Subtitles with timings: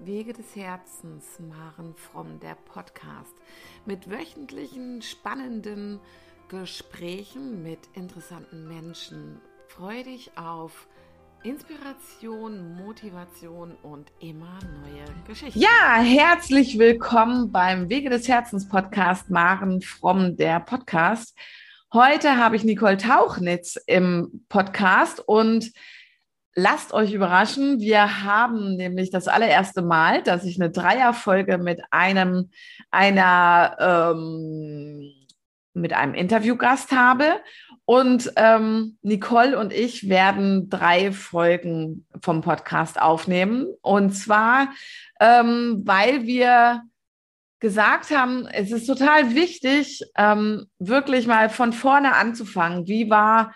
[0.00, 3.34] Wege des Herzens, Maren Fromm, der Podcast
[3.84, 5.98] mit wöchentlichen spannenden
[6.48, 9.40] Gesprächen mit interessanten Menschen.
[9.66, 10.86] Freue dich auf
[11.42, 15.58] Inspiration, Motivation und immer neue Geschichten.
[15.58, 21.36] Ja, herzlich willkommen beim Wege des Herzens Podcast Maren Fromm, der Podcast.
[21.92, 25.72] Heute habe ich Nicole Tauchnitz im Podcast und
[26.60, 27.78] Lasst euch überraschen.
[27.78, 32.50] Wir haben nämlich das allererste Mal, dass ich eine Dreierfolge mit einem,
[32.90, 35.08] einer, ähm,
[35.72, 37.26] mit einem Interviewgast habe.
[37.84, 43.68] Und ähm, Nicole und ich werden drei Folgen vom Podcast aufnehmen.
[43.80, 44.70] Und zwar,
[45.20, 46.82] ähm, weil wir
[47.60, 52.88] gesagt haben, es ist total wichtig, ähm, wirklich mal von vorne anzufangen.
[52.88, 53.54] Wie war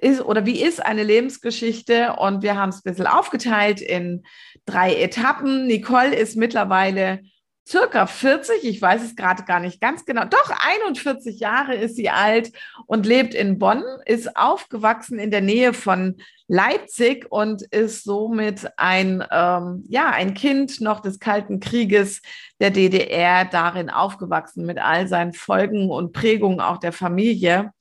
[0.00, 2.14] ist oder wie ist eine Lebensgeschichte?
[2.18, 4.24] Und wir haben es ein bisschen aufgeteilt in
[4.66, 5.66] drei Etappen.
[5.66, 7.20] Nicole ist mittlerweile
[7.68, 12.08] circa 40, ich weiß es gerade gar nicht ganz genau, doch 41 Jahre ist sie
[12.08, 12.50] alt
[12.86, 19.22] und lebt in Bonn, ist aufgewachsen in der Nähe von Leipzig und ist somit ein,
[19.30, 22.22] ähm, ja, ein Kind noch des Kalten Krieges
[22.58, 27.72] der DDR, darin aufgewachsen mit all seinen Folgen und Prägungen auch der Familie.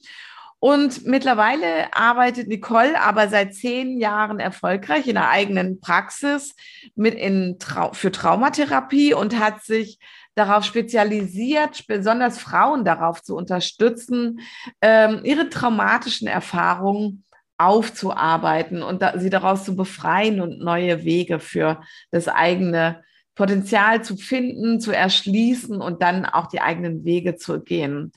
[0.60, 6.56] Und mittlerweile arbeitet Nicole aber seit zehn Jahren erfolgreich in der eigenen Praxis
[6.96, 10.00] mit in Trau für Traumatherapie und hat sich
[10.34, 14.40] darauf spezialisiert, besonders Frauen darauf zu unterstützen,
[14.82, 17.24] ähm, ihre traumatischen Erfahrungen
[17.58, 23.04] aufzuarbeiten und da, sie daraus zu befreien und neue Wege für das eigene
[23.36, 28.12] Potenzial zu finden, zu erschließen und dann auch die eigenen Wege zu gehen.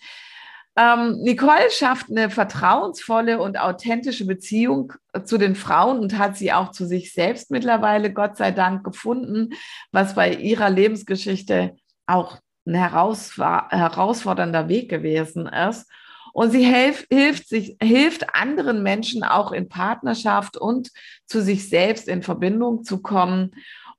[0.77, 6.53] Ähm, Nicole schafft eine vertrauensvolle und authentische Beziehung äh, zu den Frauen und hat sie
[6.53, 9.51] auch zu sich selbst mittlerweile, Gott sei Dank, gefunden,
[9.91, 15.91] was bei ihrer Lebensgeschichte auch ein herausfordernder Weg gewesen ist.
[16.33, 20.91] Und sie hilft, hilft, sich, hilft anderen Menschen auch in Partnerschaft und
[21.27, 23.51] zu sich selbst in Verbindung zu kommen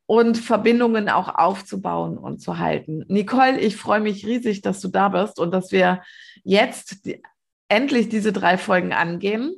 [0.05, 3.05] und Verbindungen auch aufzubauen und zu halten.
[3.07, 6.01] Nicole, ich freue mich riesig, dass du da bist und dass wir
[6.43, 7.21] jetzt die,
[7.69, 9.55] endlich diese drei Folgen angehen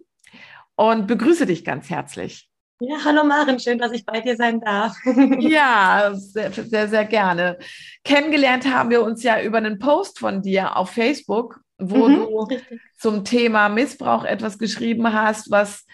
[0.75, 2.49] und begrüße dich ganz herzlich.
[2.79, 4.95] Ja, hallo Maren, schön, dass ich bei dir sein darf.
[5.39, 7.57] ja, sehr, sehr, sehr gerne.
[8.03, 12.39] Kennengelernt haben wir uns ja über einen Post von dir auf Facebook, wo mhm, du
[12.41, 12.81] richtig.
[12.97, 15.85] zum Thema Missbrauch etwas geschrieben hast, was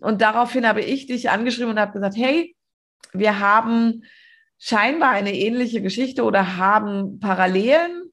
[0.00, 2.56] und daraufhin habe ich dich angeschrieben und habe gesagt, hey,
[3.12, 4.02] wir haben
[4.58, 8.03] scheinbar eine ähnliche Geschichte oder haben Parallelen.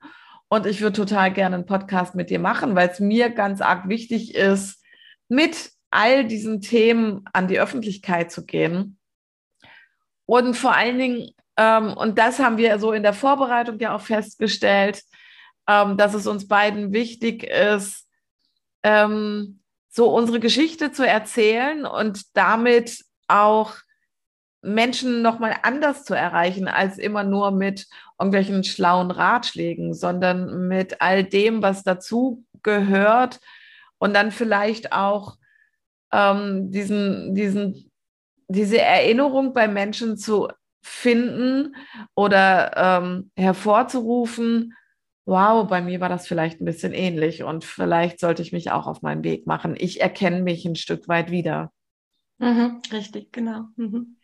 [0.54, 3.88] Und ich würde total gerne einen Podcast mit dir machen, weil es mir ganz arg
[3.88, 4.84] wichtig ist,
[5.30, 9.00] mit all diesen Themen an die Öffentlichkeit zu gehen.
[10.26, 14.02] Und vor allen Dingen, ähm, und das haben wir so in der Vorbereitung ja auch
[14.02, 15.04] festgestellt,
[15.70, 18.10] ähm, dass es uns beiden wichtig ist,
[18.84, 23.76] ähm, so unsere Geschichte zu erzählen und damit auch
[24.62, 27.88] Menschen nochmal anders zu erreichen, als immer nur mit
[28.22, 33.40] irgendwelchen schlauen Ratschlägen, sondern mit all dem, was dazu gehört
[33.98, 35.38] und dann vielleicht auch
[36.14, 37.92] ähm, diesen, diesen,
[38.48, 40.50] diese Erinnerung bei Menschen zu
[40.84, 41.76] finden
[42.16, 44.76] oder ähm, hervorzurufen,
[45.26, 48.88] wow, bei mir war das vielleicht ein bisschen ähnlich und vielleicht sollte ich mich auch
[48.88, 49.76] auf meinen Weg machen.
[49.78, 51.72] Ich erkenne mich ein Stück weit wieder.
[52.40, 53.66] Mhm, richtig, genau.
[53.76, 54.18] Mhm.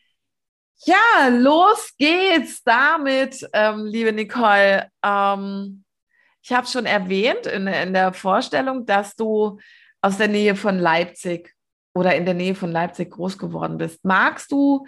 [0.86, 4.88] Ja, los geht's damit, ähm, liebe Nicole.
[5.04, 5.84] Ähm,
[6.44, 9.60] ich habe schon erwähnt in, in der Vorstellung, dass du
[10.02, 11.54] aus der Nähe von Leipzig
[11.96, 14.06] oder in der Nähe von Leipzig groß geworden bist.
[14.06, 14.86] Magst du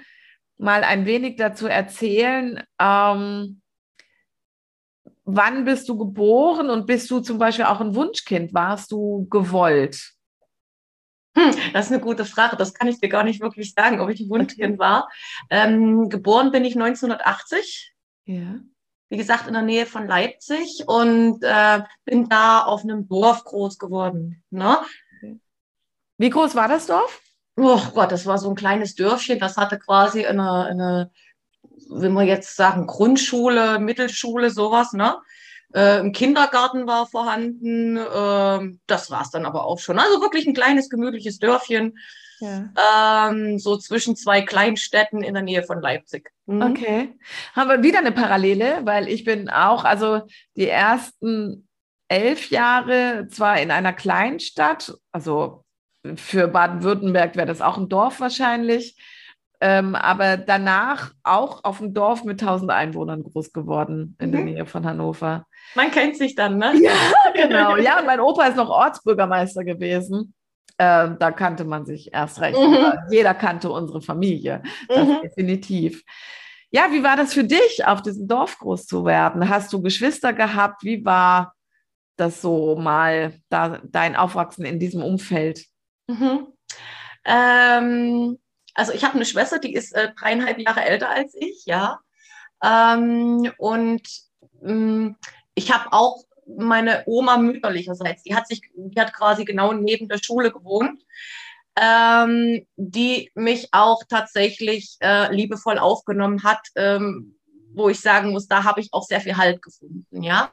[0.57, 3.61] mal ein wenig dazu erzählen, ähm,
[5.25, 8.53] wann bist du geboren und bist du zum Beispiel auch ein Wunschkind?
[8.53, 10.13] Warst du gewollt?
[11.39, 12.55] Hm, das ist eine gute Frage.
[12.57, 14.79] Das kann ich dir gar nicht wirklich sagen, ob ich ein Wunschkind okay.
[14.79, 15.09] war.
[15.49, 17.93] Ähm, geboren bin ich 1980.
[18.25, 18.59] Ja.
[19.09, 23.79] Wie gesagt, in der Nähe von Leipzig und äh, bin da auf einem Dorf groß
[23.79, 24.43] geworden.
[24.51, 24.77] Ne?
[26.17, 27.21] Wie groß war das Dorf?
[27.55, 29.39] Oh Gott, das war so ein kleines Dörfchen.
[29.39, 31.11] Das hatte quasi eine, eine
[31.89, 35.17] wenn wir jetzt sagen, Grundschule, Mittelschule, sowas, ne?
[35.73, 37.97] Äh, Im Kindergarten war vorhanden.
[37.97, 39.99] Äh, das war es dann aber auch schon.
[39.99, 41.97] Also wirklich ein kleines, gemütliches Dörfchen.
[42.39, 43.29] Ja.
[43.29, 46.31] Ähm, so zwischen zwei Kleinstädten in der Nähe von Leipzig.
[46.45, 46.61] Mhm.
[46.61, 47.19] Okay.
[47.53, 50.21] Haben wir wieder eine Parallele, weil ich bin auch, also
[50.55, 51.67] die ersten
[52.07, 55.63] elf Jahre zwar in einer Kleinstadt, also
[56.15, 58.97] für Baden-Württemberg wäre das auch ein Dorf wahrscheinlich,
[59.61, 64.31] ähm, aber danach auch auf dem Dorf mit 1000 Einwohnern groß geworden in mhm.
[64.31, 65.45] der Nähe von Hannover.
[65.75, 66.73] Man kennt sich dann, ne?
[66.81, 66.93] Ja,
[67.33, 67.77] genau.
[67.77, 70.33] Ja, mein Opa ist noch Ortsbürgermeister gewesen.
[70.77, 72.57] Ähm, da kannte man sich erst recht.
[72.57, 72.93] Mhm.
[73.11, 74.63] Jeder kannte unsere Familie.
[74.87, 75.21] Das mhm.
[75.21, 76.03] definitiv.
[76.71, 79.49] Ja, wie war das für dich, auf diesem Dorf groß zu werden?
[79.49, 80.83] Hast du Geschwister gehabt?
[80.83, 81.53] Wie war
[82.15, 85.65] das so mal da, dein Aufwachsen in diesem Umfeld?
[86.07, 86.47] Mhm.
[87.25, 88.39] Ähm,
[88.73, 91.99] also ich habe eine Schwester, die ist äh, dreieinhalb Jahre älter als ich, ja.
[92.63, 94.07] Ähm, und
[94.63, 95.17] ähm,
[95.55, 96.23] ich habe auch
[96.57, 101.03] meine Oma mütterlicherseits, die hat sich, die hat quasi genau neben der Schule gewohnt,
[101.75, 107.39] ähm, die mich auch tatsächlich äh, liebevoll aufgenommen hat, ähm,
[107.73, 110.51] wo ich sagen muss, da habe ich auch sehr viel Halt gefunden, ja.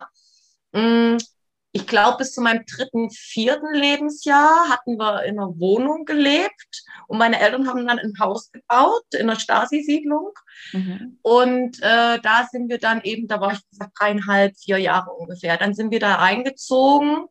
[1.76, 7.18] Ich glaube, bis zu meinem dritten, vierten Lebensjahr hatten wir in einer Wohnung gelebt und
[7.18, 10.30] meine Eltern haben dann ein Haus gebaut in einer Stasi-Siedlung.
[10.72, 11.18] Mhm.
[11.20, 15.58] Und äh, da sind wir dann eben, da war ich gesagt, dreieinhalb, vier Jahre ungefähr.
[15.58, 17.26] Dann sind wir da reingezogen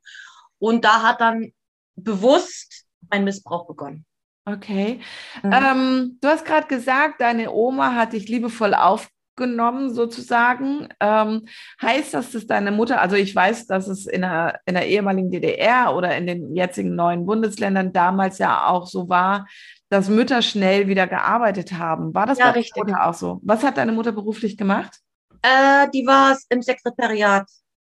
[0.60, 1.52] und da hat dann
[1.96, 4.06] bewusst mein Missbrauch begonnen.
[4.46, 5.02] Okay.
[5.42, 5.54] Mhm.
[5.54, 10.90] Ähm, du hast gerade gesagt, deine Oma hat dich liebevoll auf, genommen sozusagen.
[11.00, 11.48] Ähm,
[11.82, 15.32] heißt das, dass deine Mutter, also ich weiß, dass es in der, in der ehemaligen
[15.32, 19.48] DDR oder in den jetzigen neuen Bundesländern damals ja auch so war,
[19.90, 22.14] dass Mütter schnell wieder gearbeitet haben.
[22.14, 22.84] War das ja, bei richtig.
[22.84, 23.40] Mutter auch so?
[23.44, 25.00] Was hat deine Mutter beruflich gemacht?
[25.42, 27.48] Äh, die war im Sekretariat.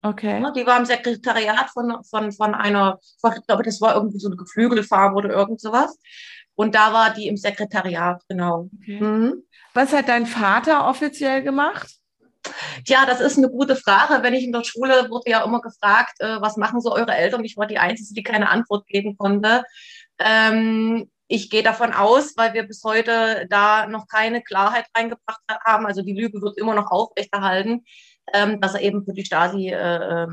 [0.01, 0.41] Okay.
[0.55, 4.37] Die war im Sekretariat von, von, von einer, ich glaube, das war irgendwie so eine
[4.37, 5.97] Geflügelfarm oder irgend sowas.
[6.59, 8.69] Und da war die im Sekretariat, genau.
[8.81, 8.99] Okay.
[8.99, 9.43] Mhm.
[9.73, 11.87] Was hat dein Vater offiziell gemacht?
[12.85, 14.23] Ja, das ist eine gute Frage.
[14.23, 17.45] Wenn ich in der Schule wurde ja immer gefragt, äh, was machen so eure Eltern?
[17.45, 19.63] Ich war die Einzige, die keine Antwort geben konnte.
[20.17, 25.85] Ähm, ich gehe davon aus, weil wir bis heute da noch keine Klarheit reingebracht haben,
[25.85, 27.85] also die Lüge wird immer noch aufrechterhalten,
[28.33, 30.27] ähm, dass er eben für die Stasi äh, äh,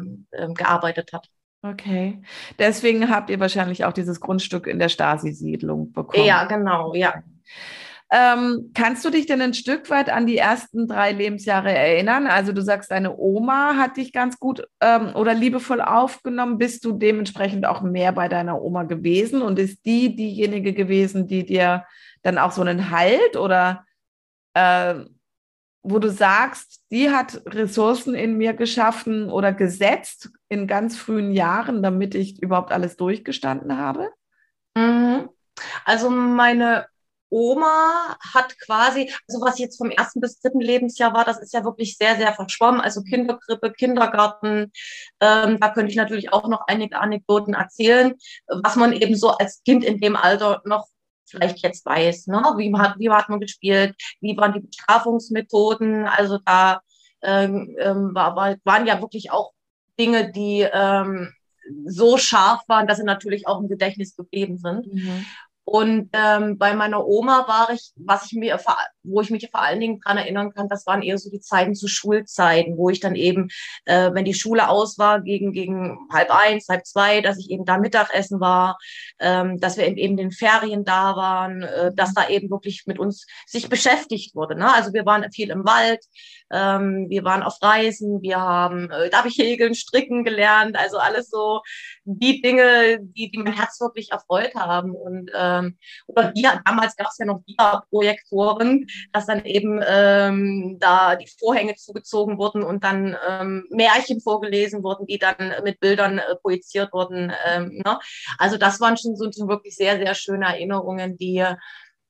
[0.54, 1.28] gearbeitet hat.
[1.62, 2.22] Okay.
[2.58, 6.24] Deswegen habt ihr wahrscheinlich auch dieses Grundstück in der Stasi-Siedlung bekommen.
[6.24, 7.14] Ja, genau, ja.
[8.08, 12.28] Ähm, kannst du dich denn ein Stück weit an die ersten drei Lebensjahre erinnern?
[12.28, 16.58] Also du sagst, deine Oma hat dich ganz gut ähm, oder liebevoll aufgenommen.
[16.58, 21.44] Bist du dementsprechend auch mehr bei deiner Oma gewesen und ist die diejenige gewesen, die
[21.44, 21.84] dir
[22.22, 23.84] dann auch so einen Halt oder
[24.54, 24.94] äh,
[25.88, 31.80] wo du sagst, die hat Ressourcen in mir geschaffen oder gesetzt in ganz frühen Jahren,
[31.80, 34.10] damit ich überhaupt alles durchgestanden habe?
[34.74, 35.28] Mhm.
[35.84, 36.86] Also meine
[37.28, 41.64] Oma hat quasi, also was jetzt vom ersten bis dritten Lebensjahr war, das ist ja
[41.64, 42.80] wirklich sehr, sehr verschwommen.
[42.80, 44.72] Also Kindergrippe, Kindergarten,
[45.20, 48.14] ähm, da könnte ich natürlich auch noch einige Anekdoten erzählen,
[48.48, 50.88] was man eben so als Kind in dem Alter noch
[51.30, 52.28] vielleicht jetzt weiß.
[52.28, 52.42] Ne?
[52.56, 53.94] Wie, hat, wie hat man gespielt?
[54.20, 56.06] Wie waren die Bestrafungsmethoden?
[56.06, 56.80] Also da
[57.22, 59.52] ähm, ähm, war, war, waren ja wirklich auch
[59.98, 61.32] Dinge, die ähm,
[61.86, 64.92] so scharf waren, dass sie natürlich auch im Gedächtnis geblieben sind.
[64.92, 65.26] Mhm.
[65.68, 68.56] Und ähm, bei meiner Oma war ich, was ich mir,
[69.02, 71.74] wo ich mich vor allen Dingen dran erinnern kann, das waren eher so die Zeiten
[71.74, 73.48] zu Schulzeiten, wo ich dann eben,
[73.84, 77.64] äh, wenn die Schule aus war, gegen, gegen halb eins, halb zwei, dass ich eben
[77.64, 78.78] da Mittagessen war,
[79.18, 83.00] ähm, dass wir eben in den Ferien da waren, äh, dass da eben wirklich mit
[83.00, 84.54] uns sich beschäftigt wurde.
[84.54, 84.72] Ne?
[84.72, 86.04] Also wir waren viel im Wald,
[86.50, 90.98] ähm, wir waren auf Reisen, wir haben, äh, da habe ich Häkeln, Stricken gelernt, also
[90.98, 91.62] alles so
[92.04, 94.94] die Dinge, die, die mein Herz wirklich erfreut haben.
[94.94, 101.16] Und ähm, oder ja, damals gab es ja noch Dia-Projektoren, dass dann eben ähm, da
[101.16, 106.36] die Vorhänge zugezogen wurden und dann ähm, Märchen vorgelesen wurden, die dann mit Bildern äh,
[106.36, 107.32] projiziert wurden.
[107.46, 107.98] Ähm, ne?
[108.38, 111.44] Also das waren schon so wirklich sehr, sehr schöne Erinnerungen, die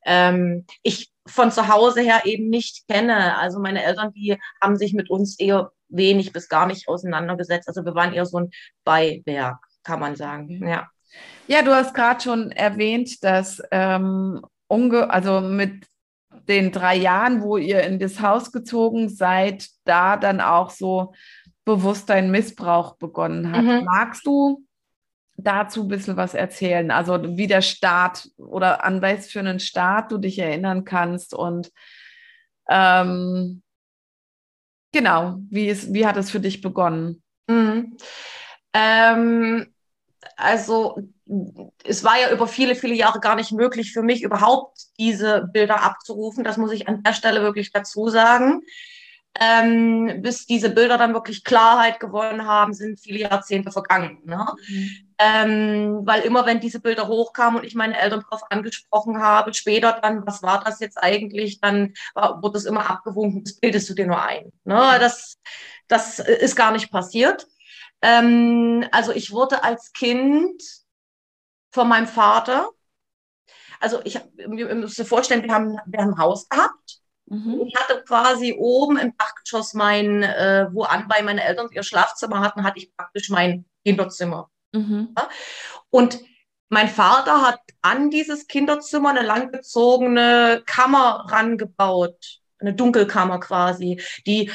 [0.07, 3.37] ähm, ich von zu Hause her eben nicht kenne.
[3.37, 7.69] Also meine Eltern, die haben sich mit uns eher wenig bis gar nicht auseinandergesetzt.
[7.69, 8.51] Also wir waren eher so ein
[8.85, 10.67] Beiwerk, kann man sagen.
[10.67, 10.89] Ja.
[11.47, 15.87] Ja, du hast gerade schon erwähnt, dass ähm, unge also mit
[16.49, 21.15] den drei Jahren, wo ihr in das Haus gezogen seid, da dann auch so
[21.65, 23.63] bewusst dein Missbrauch begonnen hat.
[23.63, 23.85] Mhm.
[23.85, 24.66] Magst du
[25.37, 26.91] dazu ein bisschen was erzählen?
[26.91, 31.71] Also wie der Start oder an was für einen Start du dich erinnern kannst und
[32.69, 33.63] ähm,
[34.93, 37.23] genau, wie, ist, wie hat es für dich begonnen?
[37.49, 37.97] Mhm.
[38.73, 39.73] Ähm,
[40.37, 40.99] also
[41.85, 45.83] es war ja über viele, viele Jahre gar nicht möglich für mich, überhaupt diese Bilder
[45.83, 46.45] abzurufen.
[46.45, 48.63] Das muss ich an der Stelle wirklich dazu sagen.
[49.41, 54.21] Ähm, bis diese Bilder dann wirklich Klarheit gewonnen haben, sind viele Jahrzehnte vergangen.
[54.25, 54.47] Ne?
[54.69, 54.91] Mhm.
[55.19, 59.99] Ähm, weil immer wenn diese Bilder hochkamen und ich meine Eltern darauf angesprochen habe, später
[60.01, 63.95] dann, was war das jetzt eigentlich, dann war, wurde es immer abgewunken, das bildest du
[63.95, 64.53] dir nur ein.
[64.65, 64.97] Ne?
[65.01, 65.39] Das,
[65.89, 67.47] das ist gar nicht passiert.
[68.03, 70.63] Ähm, also ich wurde als Kind
[71.71, 72.71] von meinem Vater,
[73.81, 77.63] also ich, ihr müsst euch vorstellen, wir haben, wir haben ein Haus gehabt Mhm.
[77.67, 82.65] Ich hatte quasi oben im Dachgeschoss mein, äh, wo anbei meine Eltern ihr Schlafzimmer hatten,
[82.65, 84.51] hatte ich praktisch mein Kinderzimmer.
[84.73, 85.15] Mhm.
[85.17, 85.29] Ja?
[85.91, 86.21] Und
[86.69, 94.51] mein Vater hat an dieses Kinderzimmer eine langgezogene Kammer rangebaut, eine Dunkelkammer quasi, die,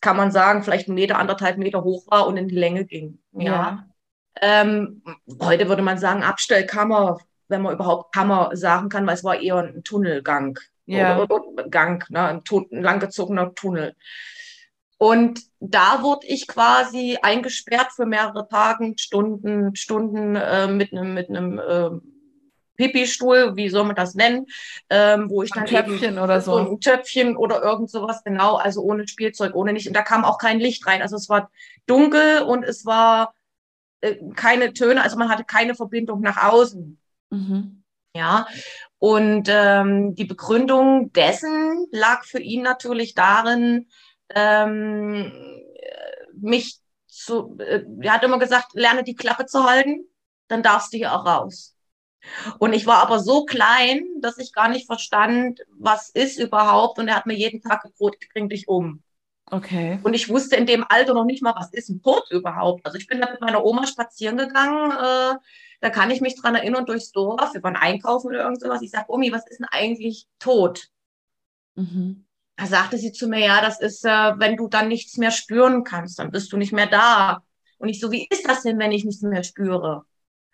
[0.00, 3.18] kann man sagen, vielleicht einen Meter, anderthalb Meter hoch war und in die Länge ging.
[3.32, 3.44] Ja.
[3.52, 3.86] ja.
[4.42, 5.02] Ähm,
[5.40, 9.56] heute würde man sagen Abstellkammer, wenn man überhaupt Kammer sagen kann, weil es war eher
[9.56, 11.26] ein Tunnelgang ja.
[11.70, 13.94] Gang, ne, ein, ein langgezogener Tunnel.
[14.98, 21.28] Und da wurde ich quasi eingesperrt für mehrere Tage, Stunden, Stunden äh, mit einem mit
[21.28, 21.90] einem äh,
[22.76, 24.46] Pipi-Stuhl, wie soll man das nennen,
[24.90, 26.56] ähm, wo ich dann ein Töpfchen oder so.
[26.56, 29.86] ein Töpfchen oder irgend sowas, genau, also ohne Spielzeug, ohne nicht.
[29.86, 31.02] Und da kam auch kein Licht rein.
[31.02, 31.50] Also es war
[31.86, 33.34] dunkel und es war
[34.00, 36.98] äh, keine Töne, also man hatte keine Verbindung nach außen.
[37.30, 37.83] Mhm.
[38.14, 38.46] Ja,
[38.98, 43.88] und ähm, die Begründung dessen lag für ihn natürlich darin,
[44.34, 45.32] ähm,
[46.32, 46.78] mich
[47.08, 50.06] zu, äh, er hat immer gesagt, lerne die Klappe zu halten,
[50.48, 51.76] dann darfst du hier auch raus.
[52.58, 56.98] Und ich war aber so klein, dass ich gar nicht verstand, was ist überhaupt.
[56.98, 59.02] Und er hat mir jeden Tag gedroht, ich bring dich um.
[59.50, 59.98] Okay.
[60.02, 62.86] Und ich wusste in dem Alter noch nicht mal, was ist ein Tod überhaupt.
[62.86, 65.34] Also ich bin da mit meiner Oma spazieren gegangen äh,
[65.84, 68.80] da kann ich mich dran erinnern durchs Dorf, wir waren einkaufen oder irgend sowas.
[68.80, 70.88] Ich sage, Omi, was ist denn eigentlich tot?
[71.74, 72.24] Mhm.
[72.56, 75.84] Da sagte sie zu mir, ja, das ist, äh, wenn du dann nichts mehr spüren
[75.84, 77.42] kannst, dann bist du nicht mehr da.
[77.76, 80.06] Und ich so, wie ist das denn, wenn ich nichts mehr spüre?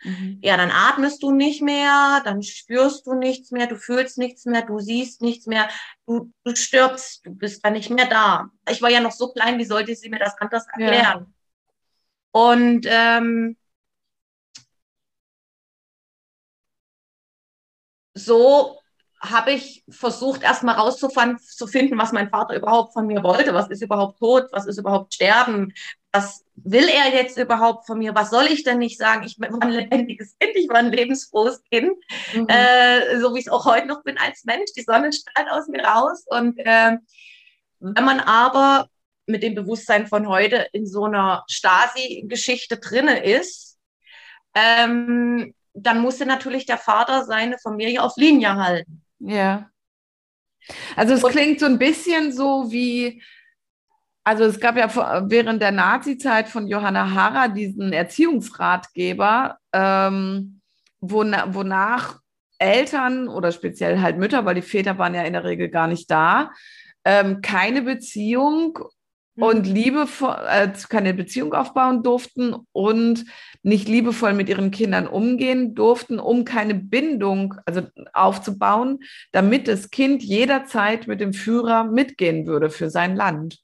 [0.02, 0.40] Mhm.
[0.42, 4.62] Ja, dann atmest du nicht mehr, dann spürst du nichts mehr, du fühlst nichts mehr,
[4.62, 5.68] du siehst nichts mehr,
[6.08, 8.50] du, du stirbst, du bist dann nicht mehr da.
[8.68, 10.96] Ich war ja noch so klein, wie sollte sie mir das anders erklären?
[11.04, 11.26] Ja.
[12.32, 13.56] Und ähm,
[18.25, 18.81] so
[19.21, 23.53] habe ich versucht, erstmal rauszufinden, was mein Vater überhaupt von mir wollte.
[23.53, 24.47] Was ist überhaupt Tod?
[24.50, 25.75] Was ist überhaupt Sterben?
[26.11, 28.15] Was will er jetzt überhaupt von mir?
[28.15, 29.25] Was soll ich denn nicht sagen?
[29.25, 31.93] Ich war ein lebendiges Kind, ich war ein lebensfrohes Kind,
[32.35, 32.47] mhm.
[32.49, 34.73] äh, so wie ich es auch heute noch bin als Mensch.
[34.75, 36.25] Die Sonne strahlt aus mir raus.
[36.27, 36.97] Und äh,
[37.81, 38.89] wenn man aber
[39.27, 43.79] mit dem Bewusstsein von heute in so einer Stasi-Geschichte drinne ist,
[44.55, 49.03] ähm, dann musste natürlich der Vater seine Familie auf Linie halten.
[49.19, 49.71] Ja.
[50.97, 53.23] Also es Und, klingt so ein bisschen so wie,
[54.25, 54.89] also es gab ja
[55.29, 60.61] während der Nazi-Zeit von Johanna Harrer diesen Erziehungsratgeber, ähm,
[61.00, 62.21] wonach, wonach
[62.59, 66.11] Eltern oder speziell halt Mütter, weil die Väter waren ja in der Regel gar nicht
[66.11, 66.53] da,
[67.05, 68.79] ähm, keine Beziehung
[69.40, 69.75] und mhm.
[69.75, 73.25] liebevoll, äh, keine Beziehung aufbauen durften und
[73.62, 77.82] nicht liebevoll mit ihren Kindern umgehen durften, um keine Bindung also
[78.12, 79.00] aufzubauen,
[79.32, 83.59] damit das Kind jederzeit mit dem Führer mitgehen würde für sein Land.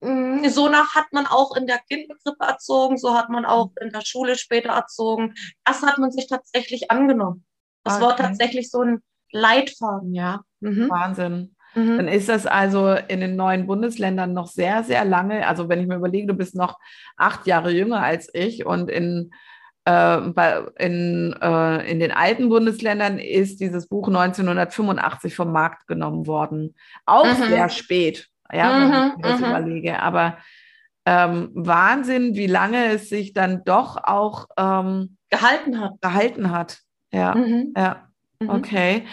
[0.00, 3.90] Mhm, so nach hat man auch in der Kindergrippe erzogen, so hat man auch in
[3.90, 5.34] der Schule später erzogen.
[5.64, 7.44] Das hat man sich tatsächlich angenommen.
[7.82, 8.04] Das okay.
[8.04, 9.02] war tatsächlich so ein
[9.32, 10.42] Leitfaden, ja.
[10.60, 10.90] Mhm.
[10.90, 11.55] Wahnsinn.
[11.76, 11.98] Mhm.
[11.98, 15.46] Dann ist das also in den neuen Bundesländern noch sehr, sehr lange.
[15.46, 16.78] Also wenn ich mir überlege, du bist noch
[17.16, 19.30] acht Jahre jünger als ich und in,
[19.84, 20.18] äh,
[20.78, 26.74] in, äh, in den alten Bundesländern ist dieses Buch 1985 vom Markt genommen worden.
[27.04, 27.44] Auch mhm.
[27.48, 29.46] sehr spät, ja, wenn ich mhm, mir das mhm.
[29.46, 30.02] überlege.
[30.02, 30.38] Aber
[31.04, 35.92] ähm, Wahnsinn, wie lange es sich dann doch auch ähm, gehalten hat.
[36.00, 36.78] Gehalten hat.
[37.12, 37.74] Ja, mhm.
[37.76, 38.02] ja.
[38.48, 39.04] Okay.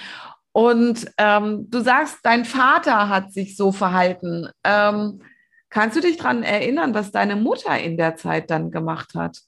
[0.53, 4.49] Und ähm, du sagst, dein Vater hat sich so verhalten.
[4.63, 5.23] Ähm,
[5.69, 9.39] kannst du dich daran erinnern, was deine Mutter in der Zeit dann gemacht hat?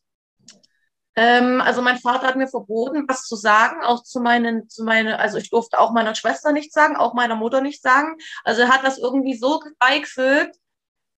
[1.15, 5.19] Ähm, also mein Vater hat mir verboten, was zu sagen, auch zu meinen, zu meine,
[5.19, 8.17] also ich durfte auch meiner Schwester nicht sagen, auch meiner Mutter nicht sagen.
[8.43, 10.57] Also er hat das irgendwie so beigefügt,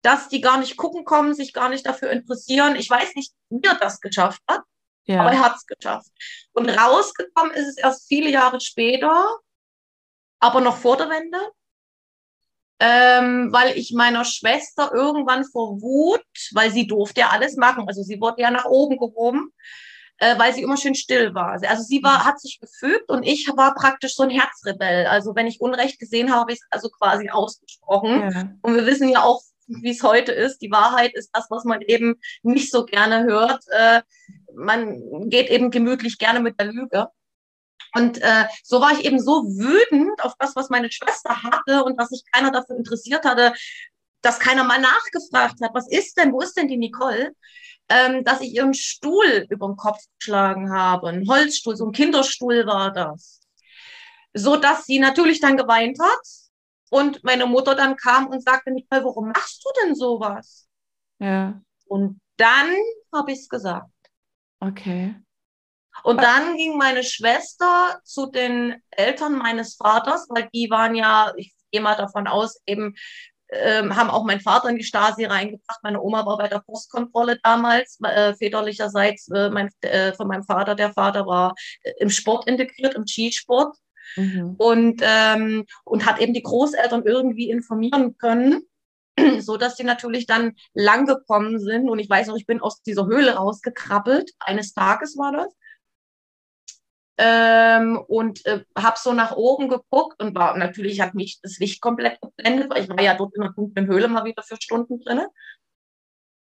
[0.04, 2.76] dass die gar nicht gucken kommen, sich gar nicht dafür interessieren.
[2.76, 4.62] Ich weiß nicht, wie er das geschafft hat,
[5.06, 5.22] ja.
[5.22, 6.12] aber er hat es geschafft.
[6.52, 9.26] Und rausgekommen ist es erst viele Jahre später,
[10.40, 11.38] aber noch vor der Wende,
[12.80, 18.04] ähm, weil ich meiner Schwester irgendwann vor Wut, weil sie durfte ja alles machen, also
[18.04, 19.52] sie wurde ja nach oben gehoben,
[20.20, 21.60] äh, weil sie immer schön still war.
[21.64, 25.08] Also sie war, hat sich gefügt und ich war praktisch so ein Herzrebell.
[25.08, 28.32] Also wenn ich Unrecht gesehen habe, habe ich es also quasi ausgesprochen.
[28.32, 28.50] Ja.
[28.62, 30.60] Und wir wissen ja auch wie es heute ist.
[30.60, 33.64] Die Wahrheit ist das, was man eben nicht so gerne hört.
[33.70, 34.02] Äh,
[34.56, 37.08] man geht eben gemütlich gerne mit der Lüge.
[37.96, 42.00] Und äh, so war ich eben so wütend auf das, was meine Schwester hatte und
[42.00, 43.54] dass sich keiner dafür interessiert hatte,
[44.22, 47.34] dass keiner mal nachgefragt hat, was ist denn, wo ist denn die Nicole?
[47.90, 52.66] Ähm, dass ich ihren Stuhl über den Kopf geschlagen habe, ein Holzstuhl, so ein Kinderstuhl
[52.66, 53.42] war das.
[54.34, 56.20] So dass sie natürlich dann geweint hat
[56.90, 60.68] und meine Mutter dann kam und sagte, Nicole, warum machst du denn sowas?
[61.20, 61.62] Ja.
[61.86, 62.76] Und dann
[63.14, 63.90] habe ich es gesagt.
[64.60, 65.16] Okay.
[66.04, 71.54] Und dann ging meine Schwester zu den Eltern meines Vaters, weil die waren ja, ich
[71.72, 72.96] gehe mal davon aus, eben
[73.50, 75.80] ähm, haben auch meinen Vater in die Stasi reingebracht.
[75.84, 80.76] Meine Oma war bei der Postkontrolle damals, äh, väterlicherseits äh, mein, äh, von meinem Vater.
[80.76, 83.78] Der Vater war äh, im Sport integriert, im Skisport.
[84.16, 84.56] Mhm.
[84.58, 88.64] Und, ähm, und hat eben die Großeltern irgendwie informieren können,
[89.40, 91.90] so dass die natürlich dann lang gekommen sind.
[91.90, 94.32] Und ich weiß noch, ich bin aus dieser Höhle rausgekrabbelt.
[94.40, 95.54] Eines Tages war das
[97.18, 101.82] ähm, und äh, habe so nach oben geguckt und war natürlich hat mich das Licht
[101.82, 105.00] komplett geblendet, weil ich war ja dort in der dunklen Höhle mal wieder für Stunden
[105.00, 105.30] drinne.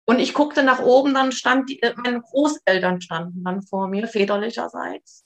[0.08, 4.08] Und ich guckte nach oben, dann stand die, äh, meine Großeltern standen dann vor mir,
[4.08, 5.26] väterlicherseits,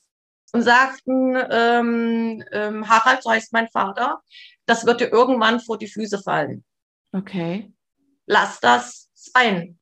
[0.54, 4.22] und sagten, ähm, ähm, Harald, so heißt mein Vater,
[4.66, 6.64] das wird dir irgendwann vor die Füße fallen.
[7.12, 7.74] Okay.
[8.26, 9.79] Lass das sein.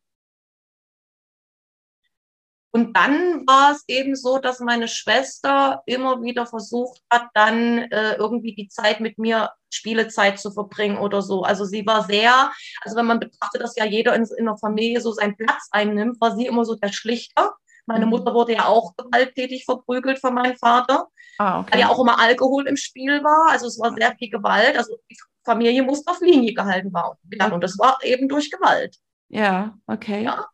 [2.72, 8.16] Und dann war es eben so, dass meine Schwester immer wieder versucht hat, dann äh,
[8.16, 11.44] irgendwie die Zeit mit mir, Spielezeit zu verbringen oder so.
[11.44, 15.02] Also sie war sehr, also wenn man betrachtet, dass ja jeder in, in der Familie
[15.02, 17.54] so seinen Platz einnimmt, war sie immer so der Schlichter.
[17.86, 18.12] Meine mhm.
[18.12, 21.08] Mutter wurde ja auch gewalttätig verprügelt von meinem Vater,
[21.38, 21.74] ah, okay.
[21.74, 23.52] weil ja auch immer Alkohol im Spiel war.
[23.52, 24.78] Also es war sehr viel Gewalt.
[24.78, 27.54] Also die Familie musste auf Linie gehalten werden.
[27.54, 28.98] Und das war eben durch Gewalt.
[29.30, 30.24] Ja, okay.
[30.24, 30.46] Ja.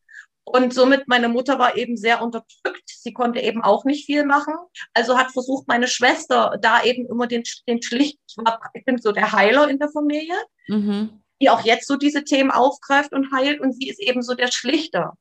[0.46, 2.84] Und somit meine Mutter war eben sehr unterdrückt.
[2.86, 4.54] Sie konnte eben auch nicht viel machen.
[4.94, 8.98] Also hat versucht, meine Schwester da eben immer den, den schlicht, ich, war, ich bin
[8.98, 10.36] so der Heiler in der Familie,
[10.68, 11.22] mhm.
[11.42, 13.62] die auch jetzt so diese Themen aufgreift und heilt.
[13.62, 15.14] Und sie ist eben so der Schlichter.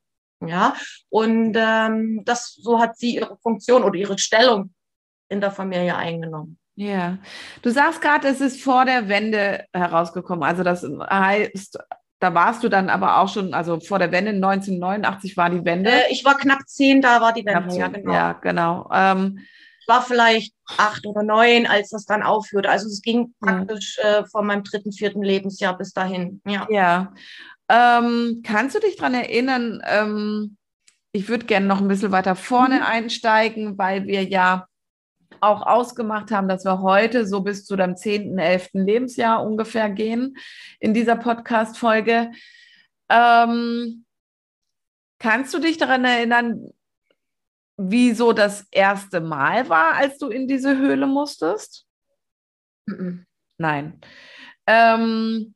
[0.45, 0.75] Ja,
[1.09, 4.75] und ähm, das, so hat sie ihre Funktion oder ihre Stellung
[5.29, 6.59] in der Familie eingenommen.
[6.75, 7.19] Ja,
[7.61, 10.43] du sagst gerade, es ist vor der Wende herausgekommen.
[10.43, 11.79] Also das heißt,
[12.23, 15.91] da warst du dann aber auch schon, also vor der Wende, 1989 war die Wende.
[15.91, 18.13] Äh, ich war knapp zehn, da war die Wende, zehn, ja, genau.
[18.13, 18.91] Ja, genau.
[18.93, 19.41] Ähm,
[19.89, 22.71] war vielleicht acht oder neun, als das dann aufhörte.
[22.71, 26.41] Also es ging praktisch äh, von meinem dritten, vierten Lebensjahr bis dahin.
[26.47, 26.69] Ja.
[26.71, 27.13] ja.
[27.69, 30.57] Ähm, kannst du dich daran erinnern, ähm,
[31.11, 32.83] ich würde gerne noch ein bisschen weiter vorne mhm.
[32.83, 34.69] einsteigen, weil wir ja
[35.43, 38.71] auch ausgemacht haben, dass wir heute so bis zu deinem 10., 11.
[38.75, 40.37] Lebensjahr ungefähr gehen
[40.79, 42.33] in dieser Podcast-Folge.
[43.09, 44.05] Ähm,
[45.19, 46.71] kannst du dich daran erinnern,
[47.77, 51.87] wie so das erste Mal war, als du in diese Höhle musstest?
[53.59, 54.01] Nein.
[54.67, 55.55] Ähm,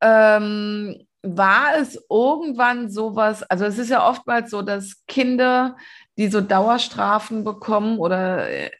[0.00, 5.76] ähm, war es irgendwann sowas, also es ist ja oftmals so, dass Kinder
[6.18, 8.70] die so Dauerstrafen bekommen oder äh,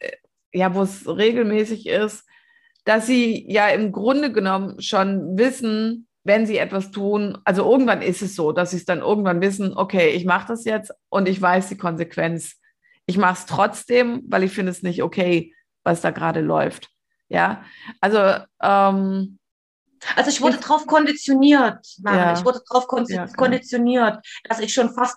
[0.52, 2.26] ja, wo es regelmäßig ist,
[2.84, 8.22] dass sie ja im Grunde genommen schon wissen, wenn sie etwas tun, also irgendwann ist
[8.22, 11.40] es so, dass sie es dann irgendwann wissen, okay, ich mache das jetzt und ich
[11.40, 12.56] weiß die Konsequenz.
[13.06, 16.90] Ich mache es trotzdem, weil ich finde es nicht okay, was da gerade läuft.
[17.28, 17.64] Ja,
[18.00, 18.18] also
[18.62, 19.38] ähm,
[20.16, 22.32] also ich wurde darauf konditioniert, ja.
[22.32, 25.16] ich wurde darauf konditioniert, ja, dass ich schon fast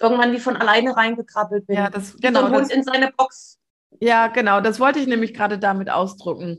[0.00, 1.76] irgendwann wie von alleine reingekrabbelt bin.
[1.76, 2.40] Ja, das, genau.
[2.40, 3.58] So ein Hund in seine Box.
[4.00, 6.58] Ja, genau, das wollte ich nämlich gerade damit ausdrücken.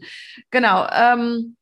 [0.51, 0.87] Genau.
[0.91, 1.57] Ähm,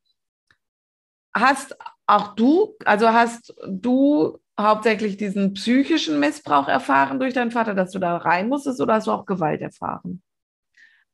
[1.34, 7.92] hast auch du, also hast du hauptsächlich diesen psychischen Missbrauch erfahren durch deinen Vater, dass
[7.92, 10.22] du da rein musstest, oder hast du auch Gewalt erfahren?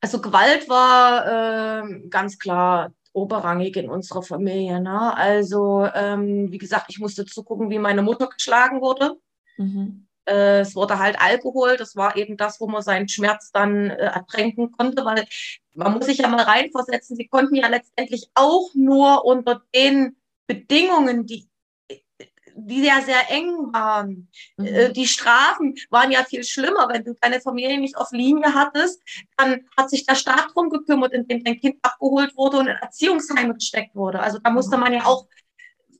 [0.01, 4.79] Also Gewalt war äh, ganz klar oberrangig in unserer Familie.
[4.81, 5.15] Ne?
[5.15, 9.15] Also ähm, wie gesagt, ich musste zugucken, wie meine Mutter geschlagen wurde.
[9.57, 10.07] Mhm.
[10.29, 13.95] Äh, es wurde halt Alkohol, das war eben das, wo man seinen Schmerz dann äh,
[13.95, 15.25] ertränken konnte, weil
[15.73, 21.25] man muss sich ja mal reinversetzen, sie konnten ja letztendlich auch nur unter den Bedingungen,
[21.25, 21.49] die
[22.61, 24.27] die ja sehr eng waren.
[24.57, 24.65] Mhm.
[24.65, 26.89] Äh, die Strafen waren ja viel schlimmer.
[26.89, 29.01] Wenn du deine Familie nicht auf Linie hattest,
[29.37, 33.53] dann hat sich der Staat drum gekümmert, indem dein Kind abgeholt wurde und in Erziehungsheime
[33.53, 34.19] gesteckt wurde.
[34.19, 35.27] Also da musste man ja auch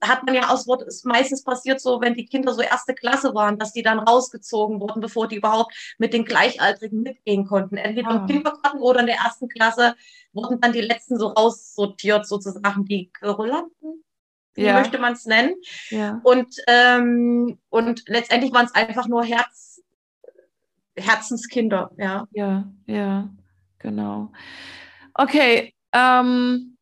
[0.01, 3.57] hat man ja aus, ist meistens passiert so, wenn die Kinder so erste Klasse waren,
[3.59, 7.77] dass die dann rausgezogen wurden, bevor die überhaupt mit den Gleichaltrigen mitgehen konnten.
[7.77, 8.25] Entweder im ah.
[8.25, 9.95] Kindergarten oder in der ersten Klasse
[10.31, 14.03] wurden dann die letzten so raussortiert, sozusagen die Querulanten.
[14.53, 14.73] wie ja.
[14.73, 15.55] möchte man es nennen.
[15.89, 16.21] Ja.
[16.23, 19.81] Und, ähm, und letztendlich waren es einfach nur Herz,
[20.97, 22.27] Herzenskinder, ja.
[22.31, 23.29] Ja, ja,
[23.79, 24.31] genau.
[25.13, 26.77] Okay, ähm,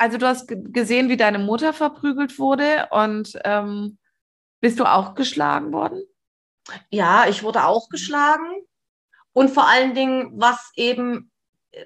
[0.00, 3.98] also du hast gesehen, wie deine Mutter verprügelt wurde und ähm,
[4.60, 6.02] bist du auch geschlagen worden?
[6.90, 8.62] Ja, ich wurde auch geschlagen.
[9.32, 11.30] Und vor allen Dingen, was eben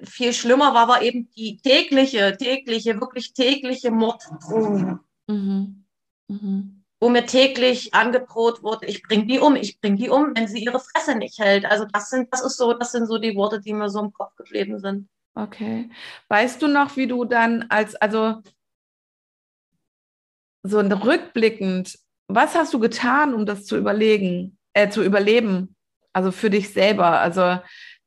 [0.03, 5.01] viel schlimmer war, war eben die tägliche, tägliche, wirklich tägliche Morddrohung.
[5.27, 5.85] Mhm.
[6.29, 6.83] Mhm.
[7.01, 10.63] Wo mir täglich angedroht wurde, ich bring die um, ich bring die um, wenn sie
[10.63, 11.65] ihre Fresse nicht hält.
[11.65, 14.13] Also das sind, das ist so, das sind so die Worte, die mir so im
[14.13, 15.09] Kopf geblieben sind.
[15.35, 15.89] Okay.
[16.29, 18.41] Weißt du noch, wie du dann als, also
[20.63, 25.75] so rückblickend, was hast du getan, um das zu überlegen, äh, zu überleben?
[26.13, 27.19] Also für dich selber.
[27.19, 27.59] Also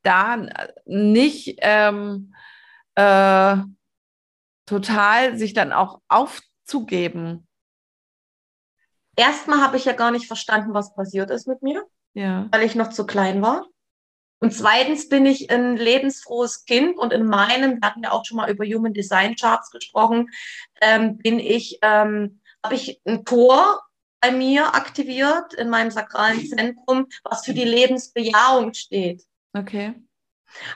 [0.03, 0.47] da
[0.87, 2.35] nicht ähm,
[2.95, 3.57] äh,
[4.67, 7.47] total sich dann auch aufzugeben.
[9.17, 12.49] Erstmal habe ich ja gar nicht verstanden, was passiert ist mit mir, ja.
[12.51, 13.67] weil ich noch zu klein war.
[14.41, 18.37] Und zweitens bin ich ein lebensfrohes Kind und in meinem, wir hatten ja auch schon
[18.37, 20.29] mal über Human Design Charts gesprochen,
[20.81, 23.83] ähm, bin ich, ähm, habe ich ein Tor
[24.21, 29.25] bei mir aktiviert in meinem sakralen Zentrum, was für die Lebensbejahung steht.
[29.53, 29.95] Okay.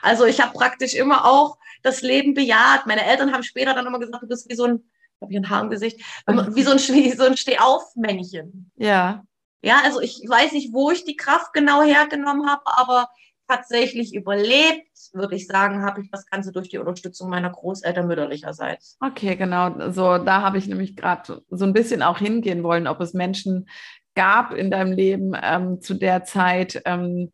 [0.01, 2.85] Also ich habe praktisch immer auch das Leben bejaht.
[2.85, 4.89] Meine Eltern haben später dann immer gesagt, du bist wie so ein,
[5.21, 8.71] habe ich ein Haar im Gesicht, wie so ein, wie so ein Stehaufmännchen.
[8.75, 9.23] Ja.
[9.61, 13.09] Ja, also ich weiß nicht, wo ich die Kraft genau hergenommen habe, aber
[13.47, 18.97] tatsächlich überlebt, würde ich sagen, habe ich das Ganze durch die Unterstützung meiner Großeltern mütterlicherseits.
[18.99, 19.91] Okay, genau.
[19.91, 23.67] So, da habe ich nämlich gerade so ein bisschen auch hingehen wollen, ob es Menschen
[24.15, 27.31] gab in deinem Leben ähm, zu der Zeit, ähm,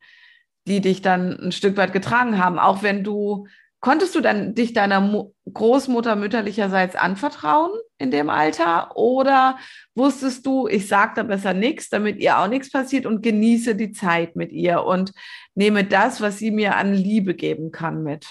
[0.68, 3.48] die dich dann ein Stück weit getragen haben, auch wenn du
[3.82, 8.98] Konntest du dann dich deiner Mo Großmutter mütterlicherseits anvertrauen in dem Alter?
[8.98, 9.60] Oder
[9.94, 13.92] wusstest du, ich sage da besser nichts, damit ihr auch nichts passiert und genieße die
[13.92, 15.12] Zeit mit ihr und
[15.54, 18.26] nehme das, was sie mir an Liebe geben kann, mit?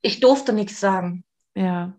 [0.00, 1.24] Ich durfte nichts sagen.
[1.54, 1.94] Ja.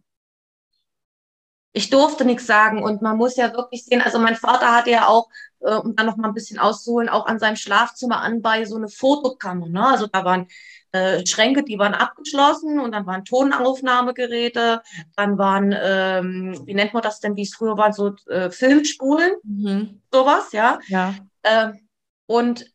[1.75, 5.07] Ich durfte nichts sagen und man muss ja wirklich sehen, also mein Vater hatte ja
[5.07, 5.29] auch,
[5.61, 8.75] äh, um dann noch mal ein bisschen auszuholen, auch an seinem Schlafzimmer an bei so
[8.75, 9.67] eine Fotokammer.
[9.67, 9.87] Ne?
[9.87, 10.47] Also da waren
[10.93, 14.81] äh, Schränke, die waren abgeschlossen und dann waren Tonaufnahmegeräte,
[15.15, 19.33] dann waren, ähm, wie nennt man das denn, wie es früher war, so äh, Filmspulen,
[19.43, 20.01] mhm.
[20.11, 20.79] sowas, ja.
[20.87, 21.15] ja.
[21.43, 21.87] Ähm,
[22.27, 22.71] und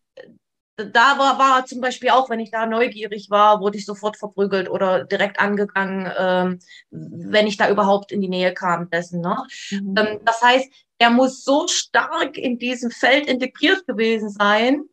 [0.77, 4.71] da war, war zum Beispiel auch, wenn ich da neugierig war, wurde ich sofort verprügelt
[4.71, 6.59] oder direkt angegangen, ähm,
[6.91, 9.21] wenn ich da überhaupt in die Nähe kam dessen.
[9.21, 9.37] Ne?
[9.71, 9.95] Mhm.
[9.97, 14.85] Ähm, das heißt, er muss so stark in diesem Feld integriert gewesen sein,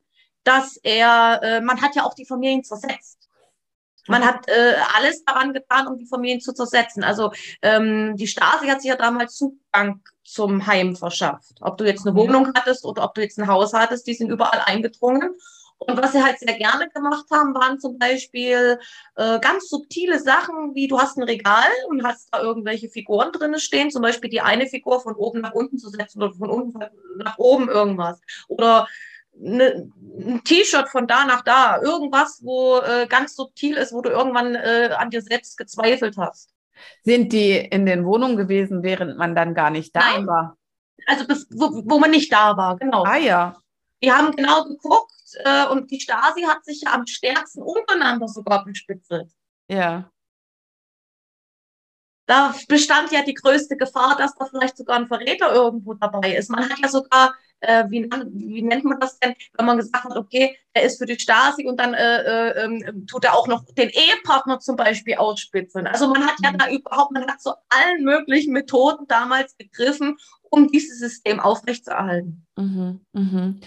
[0.45, 3.25] dass er, äh, man hat ja auch die Familien zersetzt.
[4.07, 4.25] Man mhm.
[4.25, 7.03] hat äh, alles daran getan, um die Familien zu zersetzen.
[7.03, 7.31] Also
[7.61, 11.55] ähm, die Stasi hat sich ja damals Zugang zum Heim verschafft.
[11.61, 14.29] Ob du jetzt eine Wohnung hattest oder ob du jetzt ein Haus hattest, die sind
[14.29, 15.35] überall eingedrungen.
[15.77, 18.79] Und was sie halt sehr gerne gemacht haben, waren zum Beispiel
[19.15, 23.59] äh, ganz subtile Sachen, wie du hast ein Regal und hast da irgendwelche Figuren drinne
[23.59, 26.79] stehen, zum Beispiel die eine Figur von oben nach unten zu setzen oder von unten
[27.17, 28.21] nach oben irgendwas.
[28.47, 28.87] Oder
[29.43, 34.09] eine, ein T-Shirt von da nach da, irgendwas, wo äh, ganz subtil ist, wo du
[34.09, 36.53] irgendwann äh, an dir selbst gezweifelt hast.
[37.03, 40.27] Sind die in den Wohnungen gewesen, während man dann gar nicht da Nein.
[40.27, 40.57] war?
[41.07, 43.03] Also bis, wo, wo man nicht da war, genau.
[43.03, 43.57] Ah ja.
[44.01, 48.63] Die haben genau geguckt äh, und die Stasi hat sich ja am stärksten untereinander sogar
[48.65, 49.31] bespitzelt.
[49.67, 50.09] Ja.
[52.27, 56.49] Da bestand ja die größte Gefahr, dass da vielleicht sogar ein Verräter irgendwo dabei ist.
[56.49, 57.35] Man hat ja sogar
[57.67, 61.05] äh, wie, wie, nennt man das denn, wenn man gesagt hat, okay, er ist für
[61.05, 65.15] die Stasi und dann äh, äh, ähm, tut er auch noch den Ehepartner zum Beispiel
[65.15, 65.87] ausspitzeln.
[65.87, 66.57] Also man hat ja mhm.
[66.57, 72.45] da überhaupt, man hat so allen möglichen Methoden damals gegriffen, um dieses System aufrechtzuerhalten.
[72.55, 73.59] Mhm, mhm.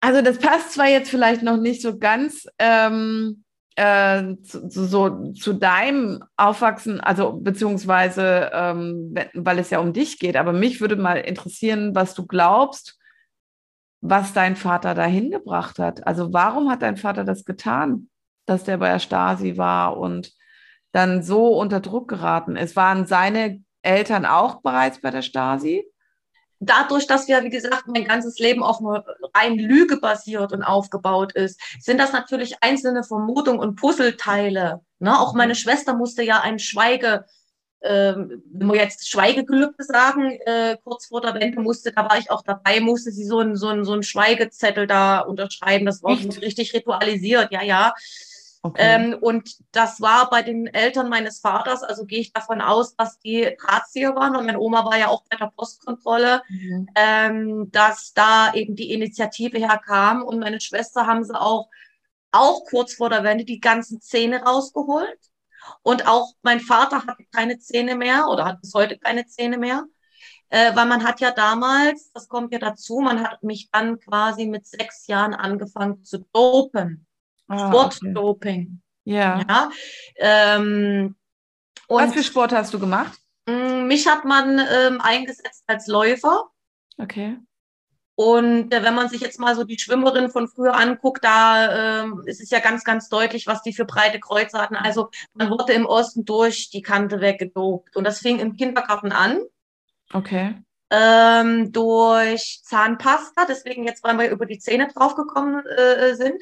[0.00, 3.44] Also das passt zwar jetzt vielleicht noch nicht so ganz ähm,
[3.78, 10.36] äh, zu, so zu deinem Aufwachsen, also beziehungsweise, ähm, weil es ja um dich geht,
[10.36, 12.98] aber mich würde mal interessieren, was du glaubst,
[14.00, 16.04] was dein Vater dahin gebracht hat.
[16.06, 18.08] Also warum hat dein Vater das getan,
[18.46, 20.32] dass der bei der Stasi war und
[20.90, 22.74] dann so unter Druck geraten ist?
[22.74, 25.84] Waren seine Eltern auch bereits bei der Stasi?
[26.60, 31.32] Dadurch, dass wir, wie gesagt, mein ganzes Leben auf einer rein Lüge basiert und aufgebaut
[31.32, 34.80] ist, sind das natürlich einzelne Vermutungen und Puzzleteile.
[34.98, 35.18] Ne?
[35.18, 37.24] Auch meine Schwester musste ja ein Schweige,
[37.80, 42.30] äh, wenn wir jetzt Schweigegelübde sagen, äh, kurz vor der Wende musste, da war ich
[42.30, 45.86] auch dabei, musste sie so ein, so ein, so ein Schweigezettel da unterschreiben.
[45.86, 46.42] Das war Echt?
[46.42, 47.94] richtig ritualisiert, ja, ja.
[48.62, 48.82] Okay.
[48.82, 53.18] Ähm, und das war bei den Eltern meines Vaters, also gehe ich davon aus, dass
[53.20, 56.88] die Drahtzieher waren und meine Oma war ja auch bei der Postkontrolle, Mhm.
[56.96, 61.68] ähm, dass da eben die Initiative herkam und meine Schwester haben sie auch,
[62.32, 65.18] auch kurz vor der Wende die ganzen Zähne rausgeholt.
[65.82, 69.84] Und auch mein Vater hatte keine Zähne mehr oder hat bis heute keine Zähne mehr.
[70.50, 74.46] Äh, weil man hat ja damals, das kommt ja dazu, man hat mich dann quasi
[74.46, 77.06] mit sechs Jahren angefangen zu dopen.
[77.48, 77.70] Ah, okay.
[77.96, 78.80] Sportdoping.
[79.04, 79.70] Ja.
[80.16, 81.16] Ähm,
[81.88, 83.18] Was für Sport hast du gemacht?
[83.48, 86.50] mh, mich hat man ähm, eingesetzt als Läufer.
[86.98, 87.38] Okay.
[88.16, 92.22] Und äh, wenn man sich jetzt mal so die Schwimmerin von früher anguckt, da ähm,
[92.26, 94.74] ist es ja ganz, ganz deutlich, was die für breite Kreuze hatten.
[94.76, 97.96] Also man wurde im Osten durch die Kante weggedopt.
[97.96, 99.40] Und das fing im Kindergarten an.
[100.12, 100.56] Okay.
[100.90, 106.40] ähm, durch Zahnpasta, deswegen jetzt, weil wir über die Zähne draufgekommen äh, sind.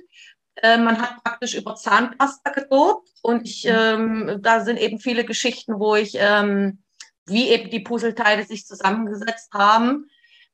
[0.62, 5.78] Äh, man hat praktisch über Zahnpasta gedopt und ich, ähm, da sind eben viele Geschichten,
[5.78, 6.82] wo ich, ähm,
[7.26, 10.08] wie eben die Puzzleteile sich zusammengesetzt haben,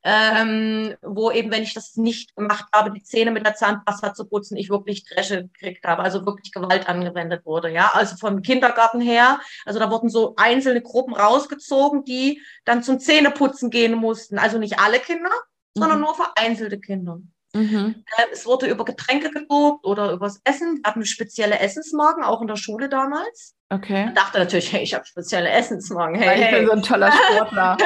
[0.04, 4.24] ähm, wo eben, wenn ich das nicht gemacht habe, die Zähne mit der Zahnpasta zu
[4.24, 9.00] putzen, ich wirklich Dresche gekriegt habe, also wirklich Gewalt angewendet wurde, ja, also vom Kindergarten
[9.00, 14.58] her, also da wurden so einzelne Gruppen rausgezogen, die dann zum Zähneputzen gehen mussten, also
[14.58, 15.30] nicht alle Kinder,
[15.74, 16.04] sondern Mhm.
[16.06, 17.20] nur vereinzelte Kinder.
[17.54, 18.04] Mhm.
[18.16, 20.80] Äh, Es wurde über Getränke gedopt oder übers Essen.
[20.82, 23.54] Wir hatten spezielle Essensmarken, auch in der Schule damals.
[23.70, 24.06] Okay.
[24.08, 26.16] Ich dachte natürlich, hey, ich habe spezielle Essensmarken.
[26.20, 27.76] Hey, ich bin so ein toller Sportler.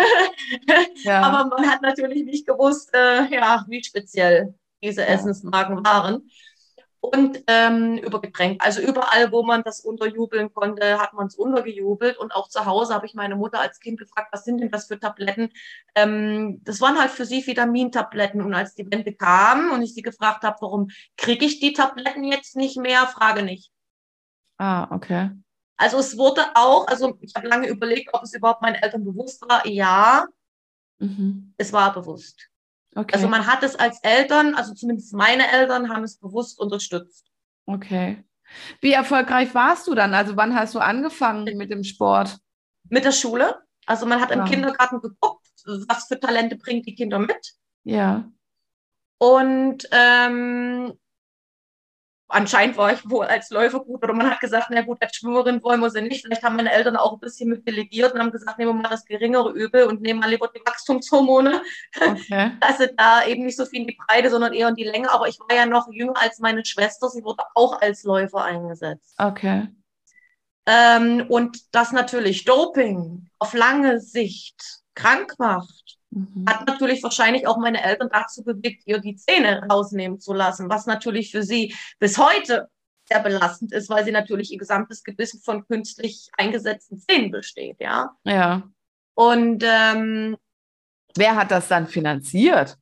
[1.04, 1.22] Ja.
[1.22, 5.06] Aber man hat natürlich nicht gewusst, äh, ja, wie speziell diese.
[5.06, 6.28] Essensmarken waren.
[7.00, 12.16] Und ähm, über Getränke, also überall, wo man das unterjubeln konnte, hat man es untergejubelt.
[12.18, 14.86] Und auch zu Hause habe ich meine Mutter als Kind gefragt, was sind denn das
[14.88, 15.50] für Tabletten?
[15.94, 18.42] Ähm, das waren halt für sie Vitamintabletten.
[18.42, 22.24] Und als die Wende kam und ich sie gefragt habe, warum kriege ich die Tabletten
[22.24, 23.70] jetzt nicht mehr, frage nicht.
[24.58, 25.30] ah, okay.
[25.78, 29.42] Also es wurde auch, also ich habe lange überlegt, ob es überhaupt meinen Eltern bewusst
[29.48, 29.66] war.
[29.66, 30.26] Ja,
[30.98, 31.54] Mhm.
[31.58, 32.48] es war bewusst.
[32.96, 33.14] Okay.
[33.14, 37.26] Also man hat es als Eltern, also zumindest meine Eltern haben es bewusst unterstützt.
[37.66, 38.22] okay.
[38.80, 40.14] Wie erfolgreich warst du dann?
[40.14, 42.38] Also wann hast du angefangen mit dem Sport?
[42.88, 44.44] Mit der Schule, also man hat im Ja.
[44.44, 45.48] Kindergarten geguckt,
[45.88, 47.54] was für Talente bringen die Kinder mit.
[47.82, 48.30] Ja.
[49.18, 50.92] Und ähm,
[52.28, 55.62] anscheinend war ich wohl als Läufer gut oder man hat gesagt, na gut, als Schwimmerin
[55.62, 56.24] wollen wir sie nicht.
[56.24, 58.88] Vielleicht haben meine Eltern auch ein bisschen mit delegiert und haben gesagt, nehmen wir mal
[58.88, 61.62] das geringere Übel und nehmen mal lieber die Wachstumshormone.
[62.00, 62.52] Okay.
[62.60, 65.10] Also da eben nicht so viel in die Breite, sondern eher in die Länge.
[65.10, 67.08] Aber ich war ja noch jünger als meine Schwester.
[67.08, 69.14] Sie wurde auch als Läufer eingesetzt.
[69.18, 69.68] Okay.
[70.66, 76.46] Ähm, und das natürlich Doping auf lange Sicht krank macht, Mhm.
[76.48, 80.86] hat natürlich wahrscheinlich auch meine Eltern dazu bewegt, ihr die Zähne rausnehmen zu lassen, was
[80.86, 82.68] natürlich für sie bis heute
[83.08, 88.16] sehr belastend ist, weil sie natürlich ihr gesamtes Gebissen von künstlich eingesetzten Zähnen besteht, ja.
[88.24, 88.62] Ja.
[89.14, 90.36] Und ähm,
[91.16, 92.76] Wer hat das dann finanziert?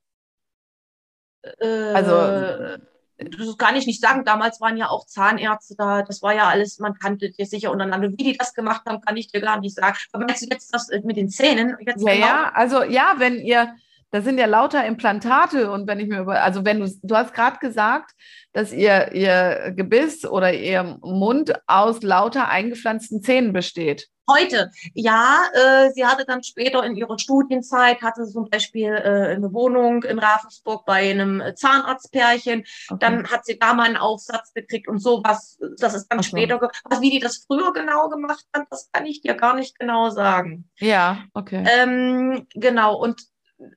[1.42, 2.79] äh, Also-
[3.18, 4.24] das kann ich nicht sagen.
[4.24, 6.03] Damals waren ja auch Zahnärzte da.
[6.03, 8.11] Das war ja alles, man kannte dir sicher untereinander.
[8.11, 9.96] Wie die das gemacht haben, kann ich dir gar nicht sagen.
[10.12, 11.77] Aber meinst du jetzt das mit den Zähnen?
[11.81, 12.27] Jetzt Ja, genau?
[12.27, 13.74] ja, also ja, wenn ihr,
[14.11, 17.35] da sind ja lauter Implantate und wenn ich mir über, also wenn du, du hast
[17.35, 18.12] gerade gesagt,
[18.53, 24.09] dass ihr, ihr Gebiss oder ihr Mund aus lauter eingepflanzten Zähnen besteht.
[24.31, 29.35] Heute, ja, äh, sie hatte dann später in ihrer Studienzeit, hatte sie zum Beispiel äh,
[29.35, 32.65] eine Wohnung in Ravensburg bei einem Zahnarztpärchen.
[32.89, 32.99] Okay.
[33.01, 35.59] Dann hat sie da mal einen Aufsatz gekriegt und sowas.
[35.79, 36.29] Das ist dann so.
[36.31, 39.55] später, ge- also wie die das früher genau gemacht hat, das kann ich dir gar
[39.57, 40.71] nicht genau sagen.
[40.81, 41.65] ja, okay.
[41.69, 43.23] Ähm, genau, und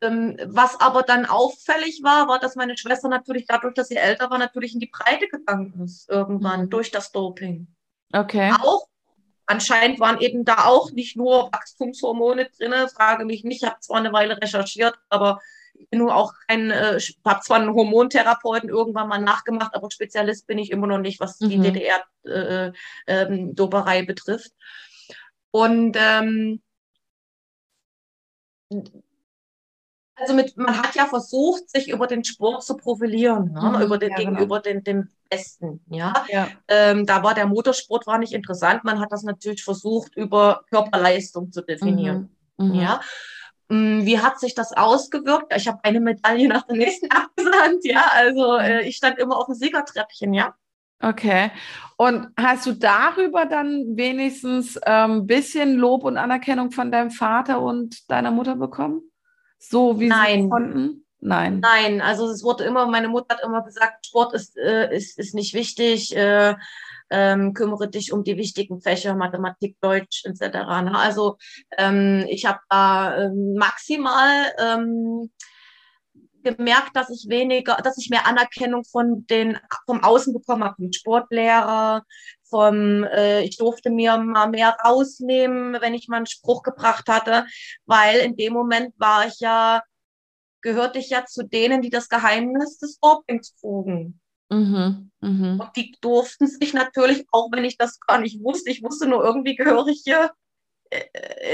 [0.01, 4.29] ähm, was aber dann auffällig war, war, dass meine Schwester natürlich dadurch, dass sie älter
[4.29, 6.69] war, natürlich in die Breite gegangen ist, irgendwann Mhm.
[6.69, 7.67] durch das Doping.
[8.13, 8.53] Okay.
[8.63, 8.87] Auch
[9.47, 13.97] anscheinend waren eben da auch nicht nur Wachstumshormone drin, frage mich nicht, ich habe zwar
[13.97, 15.39] eine Weile recherchiert, aber
[15.73, 20.47] ich bin nur auch kein, äh, habe zwar einen Hormontherapeuten irgendwann mal nachgemacht, aber Spezialist
[20.47, 21.63] bin ich immer noch nicht, was die Mhm.
[21.63, 24.51] DDR-Doberei betrifft.
[25.51, 26.61] Und ähm,
[30.19, 33.61] also mit, man hat ja versucht, sich über den Sport zu profilieren, ne?
[33.75, 34.31] Mhm, über den, ja, genau.
[34.31, 36.13] gegenüber den, den Besten, ja.
[36.29, 36.47] Ja.
[36.67, 38.83] Ähm, da war der Motorsport war nicht interessant.
[38.83, 42.35] Man hat das natürlich versucht, über Körperleistung zu definieren.
[42.57, 42.69] Mhm.
[42.69, 42.75] Mhm.
[42.75, 43.01] Ja.
[43.69, 45.53] Mm, Wie hat sich das ausgewirkt?
[45.55, 48.05] Ich habe eine Medaille nach der nächsten abgesandt, ja.
[48.13, 50.55] Also äh, ich stand immer auf dem Siegertreppchen, ja.
[50.99, 51.51] Okay.
[51.95, 57.61] Und hast du darüber dann wenigstens ein ähm, bisschen Lob und Anerkennung von deinem Vater
[57.61, 59.01] und deiner Mutter bekommen?
[59.57, 60.49] So wie sie Nein.
[60.49, 61.05] konnten?
[61.19, 61.59] Nein.
[61.61, 65.33] Nein, also es wurde immer, meine Mutter hat immer gesagt, Sport ist, äh, ist, ist
[65.33, 66.15] nicht wichtig.
[66.15, 66.55] Äh,
[67.09, 70.41] ähm, kümmere dich um die wichtigen Fächer, Mathematik, Deutsch etc.
[70.83, 70.91] Ne?
[70.93, 71.37] Also
[71.77, 75.31] ähm, ich habe da ähm, maximal ähm,
[76.55, 80.91] gemerkt, dass ich weniger, dass ich mehr Anerkennung von den vom Außen bekommen habe, vom
[80.91, 82.03] Sportlehrer,
[82.49, 87.45] vom äh, ich durfte mir mal mehr rausnehmen, wenn ich mal einen Spruch gebracht hatte,
[87.85, 89.81] weil in dem Moment war ich ja
[90.61, 94.19] gehörte ich ja zu denen, die das Geheimnis des Dopings trugen.
[94.49, 95.63] Mhm, mh.
[95.63, 99.23] Und die durften sich natürlich, auch wenn ich das gar nicht wusste, ich wusste nur
[99.23, 100.31] irgendwie gehöre ich hier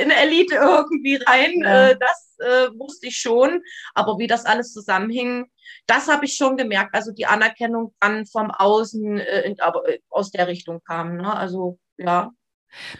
[0.01, 1.61] in Elite irgendwie rein.
[1.61, 1.89] Ja.
[1.89, 3.61] Äh, das äh, wusste ich schon.
[3.93, 5.45] Aber wie das alles zusammenhing,
[5.87, 6.93] das habe ich schon gemerkt.
[6.93, 11.17] Also die Anerkennung dann vom Außen, äh, aber äh, aus der Richtung kam.
[11.17, 11.35] Ne?
[11.35, 12.31] Also ja.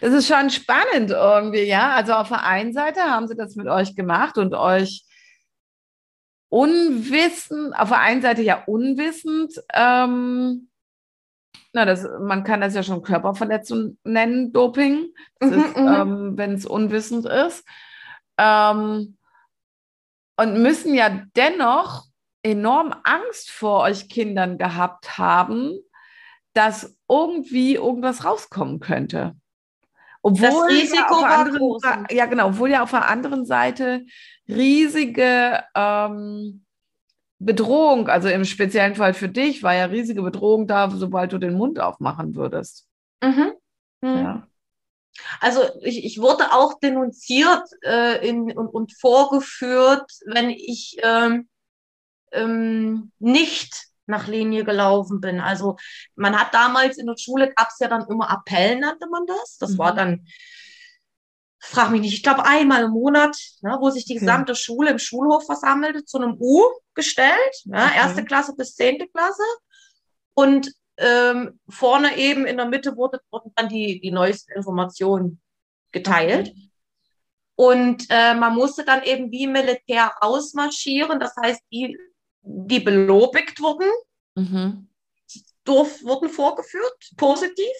[0.00, 1.94] Das ist schon spannend irgendwie, ja.
[1.94, 5.04] Also auf der einen Seite haben sie das mit euch gemacht und euch
[6.48, 10.68] unwissend, auf der einen Seite ja unwissend, ähm,
[11.74, 15.08] na, das, man kann das ja schon Körperverletzung nennen, Doping,
[15.40, 17.66] mhm, mhm, ähm, wenn es unwissend ist.
[18.38, 19.16] Ähm,
[20.36, 22.04] und müssen ja dennoch
[22.42, 25.78] enorm Angst vor euch Kindern gehabt haben,
[26.52, 29.34] dass irgendwie irgendwas rauskommen könnte.
[30.22, 31.82] Obwohl das Risiko ja, war groß.
[32.10, 34.06] ja genau, obwohl ja auf der anderen Seite
[34.48, 36.63] riesige ähm,
[37.44, 41.54] Bedrohung, also im speziellen Fall für dich, war ja riesige Bedrohung da, sobald du den
[41.54, 42.86] Mund aufmachen würdest.
[43.22, 43.52] Mhm.
[44.00, 44.16] Mhm.
[44.16, 44.48] Ja.
[45.40, 51.48] Also ich, ich wurde auch denunziert äh, in, und, und vorgeführt, wenn ich ähm,
[52.32, 55.40] ähm, nicht nach Linie gelaufen bin.
[55.40, 55.76] Also
[56.14, 59.56] man hat damals in der Schule, gab es ja dann immer Appell, nannte man das.
[59.58, 59.78] Das mhm.
[59.78, 60.26] war dann
[61.58, 64.60] frag mich nicht, ich glaube einmal im Monat, ne, wo sich die gesamte okay.
[64.60, 66.62] Schule im Schulhof versammelte, zu einem U
[66.94, 67.96] gestellt, ne, okay.
[67.96, 69.42] erste Klasse bis zehnte Klasse.
[70.34, 75.40] Und ähm, vorne eben in der Mitte wurde, wurden dann die, die neuesten Informationen
[75.92, 76.48] geteilt.
[76.48, 76.70] Okay.
[77.56, 81.96] Und äh, man musste dann eben wie Militär ausmarschieren, das heißt, die,
[82.42, 83.88] die belobigt wurden,
[84.34, 84.88] mhm.
[85.64, 87.72] durf, wurden vorgeführt, positiv.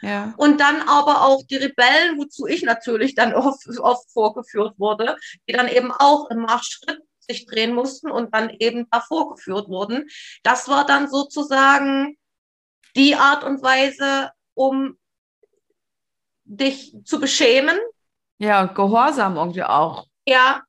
[0.00, 0.34] Ja.
[0.36, 5.16] Und dann aber auch die Rebellen, wozu ich natürlich dann oft, oft vorgeführt wurde,
[5.48, 7.00] die dann eben auch im Marschschritt
[7.32, 10.08] sich drehen mussten und dann eben da vorgeführt wurden.
[10.42, 12.16] Das war dann sozusagen
[12.96, 14.98] die Art und Weise, um
[16.44, 17.76] dich zu beschämen.
[18.38, 20.06] Ja, Gehorsam irgendwie auch.
[20.26, 20.62] Ja.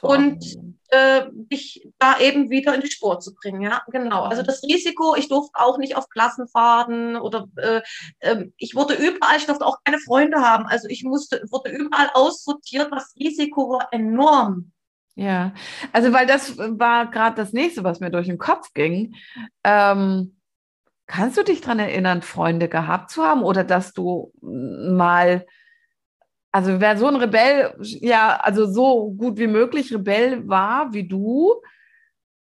[0.00, 0.56] Und
[0.88, 3.62] äh, dich da eben wieder in die Spur zu bringen.
[3.62, 4.24] Ja, genau.
[4.24, 7.80] Also das Risiko, ich durfte auch nicht auf Klassenfahrten oder äh,
[8.20, 10.66] äh, ich wurde überall, ich durfte auch keine Freunde haben.
[10.66, 12.92] Also ich musste, wurde überall aussortiert.
[12.92, 14.72] Das Risiko war enorm.
[15.16, 15.54] Ja,
[15.92, 19.14] also weil das war gerade das nächste, was mir durch den Kopf ging.
[19.62, 20.36] Ähm,
[21.06, 25.46] kannst du dich daran erinnern, Freunde gehabt zu haben oder dass du mal
[26.54, 31.60] also wer so ein Rebell, ja, also so gut wie möglich Rebell war wie du,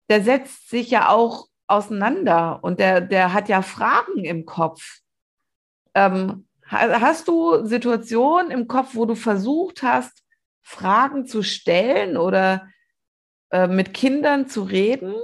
[0.08, 4.98] der setzt sich ja auch auseinander und der, der hat ja Fragen im Kopf.
[5.94, 10.23] Ähm, hast du Situationen im Kopf, wo du versucht hast,
[10.64, 12.68] Fragen zu stellen oder
[13.50, 15.14] äh, mit Kindern zu reden?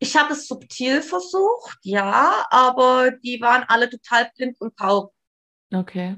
[0.00, 5.12] Ich habe es subtil versucht, ja, aber die waren alle total blind und taub.
[5.72, 6.16] Okay.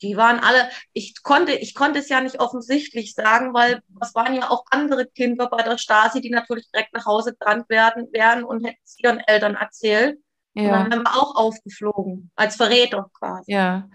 [0.00, 4.34] Die waren alle, ich konnte, ich konnte es ja nicht offensichtlich sagen, weil es waren
[4.34, 8.42] ja auch andere Kinder bei der Stasi, die natürlich direkt nach Hause gerannt werden, werden
[8.42, 10.18] und hätten es ihren Eltern erzählt.
[10.54, 10.62] Ja.
[10.62, 13.52] Und dann haben wir auch aufgeflogen, als Verräter quasi.
[13.52, 13.88] Ja.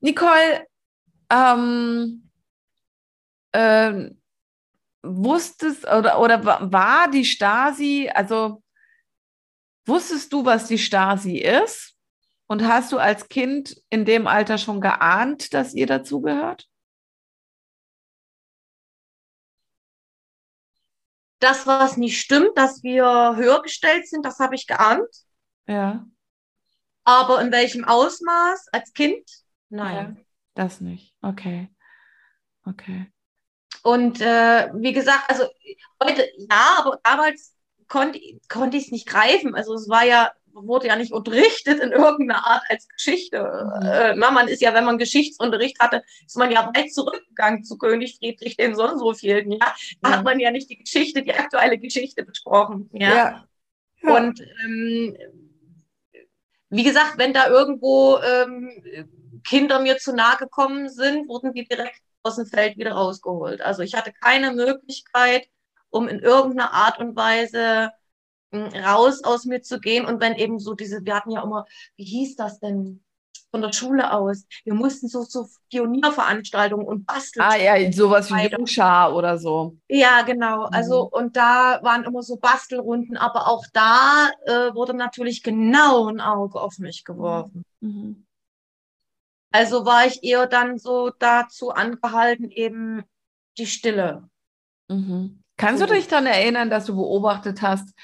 [0.00, 0.66] Nicole,
[1.30, 2.30] ähm,
[3.52, 4.20] ähm,
[5.02, 8.62] wusstest oder, oder war die Stasi, also
[9.86, 11.94] wusstest du, was die Stasi ist?
[12.48, 16.68] Und hast du als Kind in dem Alter schon geahnt, dass ihr dazugehört?
[21.40, 25.08] Das, was nicht stimmt, dass wir höher gestellt sind, das habe ich geahnt.
[25.66, 26.06] Ja.
[27.04, 29.28] Aber in welchem Ausmaß als Kind?
[29.68, 30.16] Nein.
[30.16, 30.24] Ja,
[30.54, 31.14] das nicht.
[31.22, 31.68] Okay.
[32.64, 33.06] Okay.
[33.82, 35.44] Und äh, wie gesagt, also
[36.02, 37.54] heute ja, aber damals
[37.86, 39.54] konnte, konnte ich es nicht greifen.
[39.54, 40.32] Also es war ja
[40.64, 43.38] wurde ja nicht unterrichtet in irgendeiner Art als Geschichte.
[43.38, 43.86] Mhm.
[43.86, 47.76] Äh, na, man ist ja, wenn man Geschichtsunterricht hatte, ist man ja weit zurückgegangen zu
[47.76, 49.52] König Friedrich dem sonst so vielen.
[49.52, 49.74] Ja?
[50.00, 50.16] Da ja.
[50.16, 52.88] hat man ja nicht die Geschichte, die aktuelle Geschichte besprochen.
[52.92, 53.08] Ja.
[53.08, 53.44] ja.
[54.02, 54.16] ja.
[54.16, 55.16] Und ähm,
[56.70, 58.70] wie gesagt, wenn da irgendwo ähm,
[59.44, 63.60] Kinder mir zu nahe gekommen sind, wurden die direkt aus dem Feld wieder rausgeholt.
[63.60, 65.48] Also ich hatte keine Möglichkeit,
[65.90, 67.92] um in irgendeiner Art und Weise
[68.52, 70.06] raus aus mir zu gehen.
[70.06, 73.04] Und wenn eben so diese, wir hatten ja immer, wie hieß das denn?
[73.52, 74.44] Von der Schule aus.
[74.64, 77.44] Wir mussten so, so Pionierveranstaltungen und basteln.
[77.44, 79.76] Ah ja, sowas wie Jungschar oder so.
[79.88, 80.66] Ja, genau.
[80.66, 80.68] Mhm.
[80.72, 86.20] Also, und da waren immer so Bastelrunden, aber auch da äh, wurde natürlich genau ein
[86.20, 87.64] Auge auf mich geworfen.
[87.80, 88.26] Mhm.
[89.52, 93.04] Also war ich eher dann so dazu angehalten, eben
[93.56, 94.28] die Stille.
[94.88, 95.42] Mhm.
[95.56, 97.94] Kannst du dich dann erinnern, dass du beobachtet hast,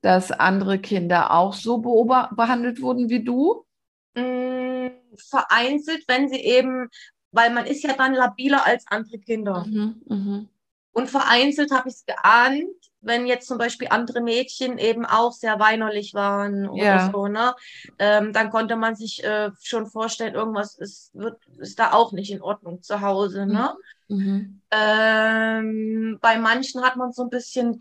[0.00, 3.66] dass andere Kinder auch so behandelt wurden wie du?
[4.14, 6.88] Mm, vereinzelt, wenn sie eben,
[7.30, 9.64] weil man ist ja dann labiler als andere Kinder.
[9.66, 10.46] Mhm, mh.
[10.92, 12.66] Und vereinzelt habe ich es geahnt,
[13.00, 17.10] wenn jetzt zum Beispiel andere Mädchen eben auch sehr weinerlich waren oder ja.
[17.10, 17.54] so, ne?
[17.98, 22.30] Ähm, dann konnte man sich äh, schon vorstellen, irgendwas ist, wird, ist da auch nicht
[22.30, 23.74] in Ordnung zu Hause, ne?
[24.08, 24.60] Mhm.
[24.70, 27.78] Ähm, bei manchen hat man so ein bisschen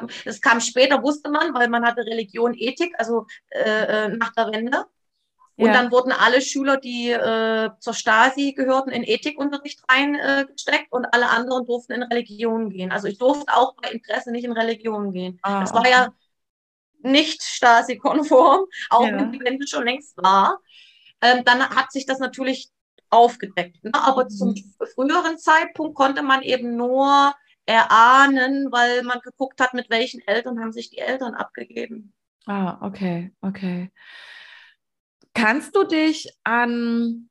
[0.00, 4.32] durch es kam später, wusste man, weil man hatte Religion, Ethik, also äh, äh, nach
[4.32, 4.84] der Wende.
[5.56, 5.72] Und ja.
[5.74, 11.28] dann wurden alle Schüler, die äh, zur Stasi gehörten, in Ethikunterricht reingesteckt äh, und alle
[11.28, 12.90] anderen durften in Religion gehen.
[12.90, 15.38] Also ich durfte auch bei Interesse nicht in Religion gehen.
[15.42, 15.90] Ah, das war okay.
[15.90, 16.08] ja
[17.02, 19.16] nicht Stasi-konform, auch ja.
[19.16, 20.58] wenn die Wende schon längst war.
[21.20, 22.70] Ähm, dann hat sich das natürlich
[23.10, 23.84] aufgedeckt.
[23.84, 23.92] Ne?
[23.94, 24.30] Aber mhm.
[24.30, 24.54] zum
[24.94, 27.34] früheren Zeitpunkt konnte man eben nur
[27.66, 32.12] erahnen, weil man geguckt hat, mit welchen Eltern haben sich die Eltern abgegeben.
[32.46, 33.90] Ah, okay, okay.
[35.34, 37.28] Kannst du dich an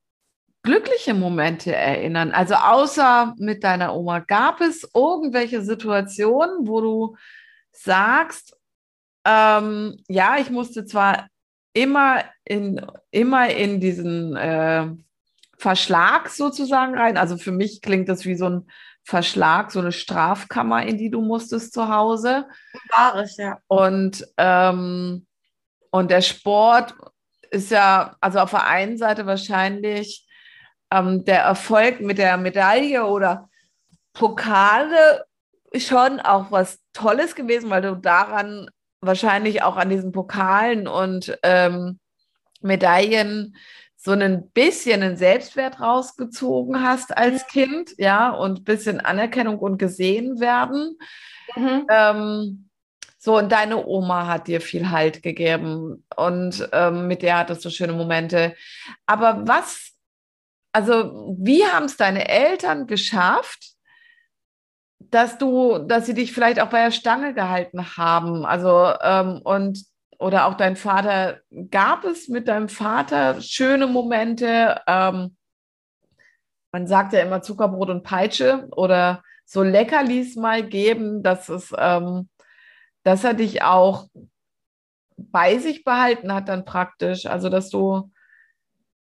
[0.64, 2.32] glückliche Momente erinnern?
[2.32, 7.18] Also außer mit deiner Oma, gab es irgendwelche Situationen, wo du
[7.72, 8.58] sagst,
[9.26, 11.28] ähm, ja, ich musste zwar
[11.74, 14.88] immer in, immer in diesen äh,
[15.58, 17.18] Verschlag sozusagen rein.
[17.18, 18.68] Also für mich klingt das wie so ein
[19.04, 22.48] Verschlag, so eine Strafkammer, in die du musstest zu Hause.
[22.90, 23.58] War es, ja.
[23.68, 25.26] Und, ähm,
[25.90, 26.94] und der Sport
[27.50, 30.28] ist ja, also auf der einen Seite wahrscheinlich
[30.92, 33.50] ähm, der Erfolg mit der Medaille oder
[34.14, 35.26] Pokale
[35.76, 38.70] schon auch was Tolles gewesen, weil du daran
[39.02, 42.00] wahrscheinlich auch an diesen Pokalen und ähm,
[42.62, 43.56] Medaillen
[44.04, 49.78] so ein bisschen einen Selbstwert rausgezogen hast als Kind, ja, und ein bisschen Anerkennung und
[49.78, 50.98] gesehen werden.
[51.56, 51.86] Mhm.
[51.88, 52.70] Ähm,
[53.20, 57.70] so, und deine Oma hat dir viel Halt gegeben und ähm, mit der hattest du
[57.70, 58.56] schöne Momente.
[59.06, 59.92] Aber was,
[60.72, 63.74] also, wie haben es deine Eltern geschafft,
[64.98, 68.48] dass du, dass sie dich vielleicht auch bei der Stange gehalten haben?
[68.48, 69.91] Also, ähm, und
[70.22, 71.42] oder auch dein Vater,
[71.72, 74.80] gab es mit deinem Vater schöne Momente?
[74.86, 75.36] Ähm,
[76.72, 82.30] man sagt ja immer Zuckerbrot und Peitsche oder so Leckerlis mal geben, dass es, ähm,
[83.04, 84.08] dass er dich auch
[85.18, 87.26] bei sich behalten hat dann praktisch.
[87.26, 88.12] Also dass du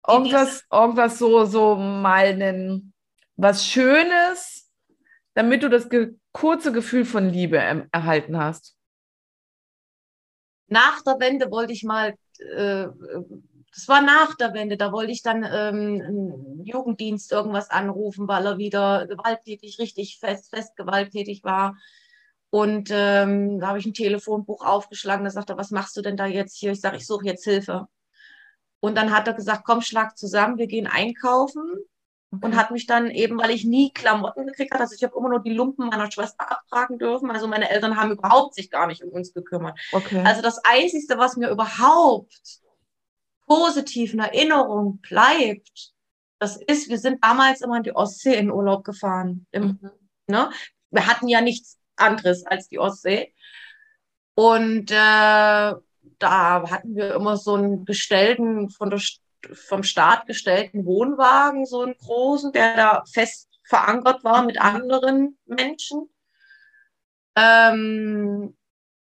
[0.08, 2.93] irgendwas, irgendwas so, so mal einen,
[3.36, 4.72] was Schönes,
[5.34, 7.58] damit du das ge kurze Gefühl von Liebe
[7.91, 8.72] erhalten hast
[10.68, 12.88] nach der Wende wollte ich mal, äh,
[13.74, 18.57] das war nach der Wende, da wollte ich dann ähm, Jugenddienst irgendwas anrufen, weil er
[18.57, 21.76] wieder gewalttätig, richtig fest, fest gewalttätig war.
[22.49, 26.18] Und ähm, da habe ich ein Telefonbuch aufgeschlagen, da sagt er, was machst du denn
[26.18, 26.72] da jetzt hier?
[26.72, 27.88] Ich sage, ich suche jetzt Hilfe.
[28.80, 31.64] Und dann hat er gesagt, komm, schlag zusammen, wir gehen einkaufen
[32.34, 32.46] okay.
[32.46, 35.30] und hat mich dann eben, weil ich nie Klamotten gekriegt habe, also ich habe immer
[35.30, 37.32] nur die Lumpen meiner Schwester abtragen dürfen.
[37.32, 39.80] Also meine Eltern haben überhaupt sich gar nicht um uns gekümmert.
[39.92, 40.24] Okay.
[40.26, 42.62] Also das Einzige, was mir überhaupt
[43.46, 45.94] positiv in Erinnerung bleibt,
[46.40, 49.46] das ist, wir sind damals immer in die Ostsee in Urlaub gefahren.
[49.52, 49.92] Im, mhm.
[50.28, 50.50] ne?
[50.92, 53.34] Wir hatten ja nichts anderes als die Ostsee.
[54.36, 55.74] Und äh,
[56.20, 59.00] da hatten wir immer so einen bestellten von der
[59.52, 66.10] vom Staat gestellten Wohnwagen, so einen großen, der da fest verankert war mit anderen Menschen.
[67.36, 68.56] Ähm,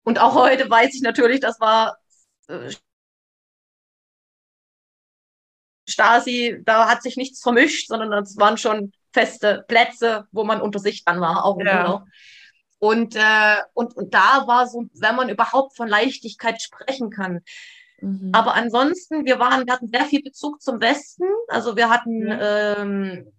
[0.03, 1.97] und auch heute weiß ich natürlich, das war
[2.47, 2.71] äh,
[5.88, 10.80] Stasi, da hat sich nichts vermischt, sondern das waren schon feste Plätze, wo man unter
[10.80, 12.05] sich dann war, auch ja.
[12.80, 17.41] Und, äh, und, und da war so, wenn man überhaupt von Leichtigkeit sprechen kann,
[18.05, 18.29] Mhm.
[18.33, 21.25] Aber ansonsten, wir waren, wir hatten sehr viel Bezug zum Westen.
[21.47, 22.77] Also wir hatten ja.
[22.77, 23.31] ähm,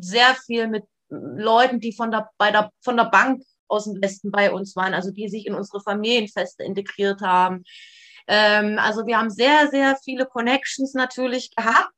[0.00, 4.30] sehr viel mit Leuten, die von der, bei der, von der Bank aus dem Westen
[4.30, 7.64] bei uns waren, also die sich in unsere Familienfeste integriert haben.
[8.26, 11.92] Ähm, also wir haben sehr, sehr viele Connections natürlich gehabt.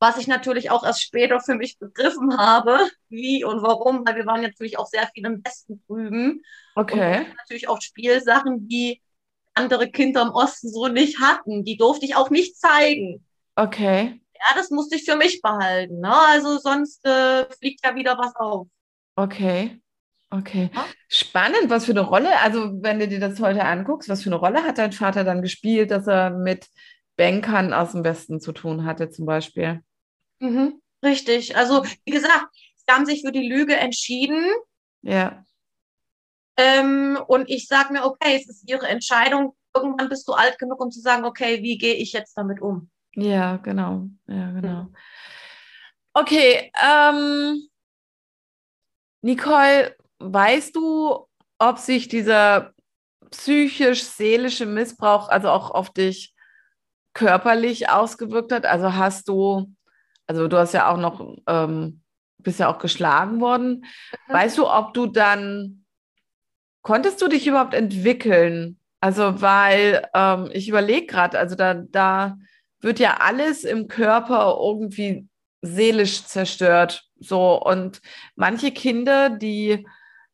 [0.00, 2.78] was ich natürlich auch erst später für mich begriffen habe,
[3.08, 6.42] wie und warum, weil wir waren natürlich auch sehr viel im Westen drüben.
[6.74, 7.20] Okay.
[7.20, 9.00] Und natürlich auch Spielsachen, die
[9.54, 11.64] andere Kinder im Osten so nicht hatten.
[11.64, 13.24] Die durfte ich auch nicht zeigen.
[13.56, 14.20] Okay.
[14.34, 16.00] Ja, das musste ich für mich behalten.
[16.00, 16.12] Ne?
[16.12, 18.66] Also sonst äh, fliegt ja wieder was auf.
[19.16, 19.80] Okay.
[20.30, 20.70] Okay.
[20.74, 20.86] Ja.
[21.08, 24.36] Spannend, was für eine Rolle, also wenn du dir das heute anguckst, was für eine
[24.36, 26.66] Rolle hat dein Vater dann gespielt, dass er mit
[27.16, 29.82] Bankern aus dem Westen zu tun hatte, zum Beispiel?
[30.40, 30.80] Mhm.
[31.04, 31.56] Richtig.
[31.56, 34.44] Also, wie gesagt, sie haben sich für die Lüge entschieden.
[35.02, 35.44] Ja.
[36.56, 39.56] Ähm, und ich sage mir, okay, es ist ihre Entscheidung.
[39.74, 42.90] Irgendwann bist du alt genug, um zu sagen, okay, wie gehe ich jetzt damit um?
[43.14, 44.06] Ja, genau.
[44.26, 44.88] Ja, genau.
[46.12, 47.68] Okay, ähm,
[49.22, 51.26] Nicole, weißt du,
[51.58, 52.72] ob sich dieser
[53.30, 56.34] psychisch-seelische Missbrauch also auch auf dich
[57.14, 58.66] körperlich ausgewirkt hat?
[58.66, 59.72] Also hast du,
[60.26, 62.02] also du hast ja auch noch, ähm,
[62.38, 63.86] bist ja auch geschlagen worden.
[64.28, 65.83] Weißt du, ob du dann,
[66.84, 68.78] konntest du dich überhaupt entwickeln?
[69.00, 72.38] Also, weil ähm, ich überlege gerade, also da, da
[72.80, 75.26] wird ja alles im Körper irgendwie
[75.62, 77.08] seelisch zerstört.
[77.18, 78.00] So, und
[78.36, 79.86] manche Kinder, die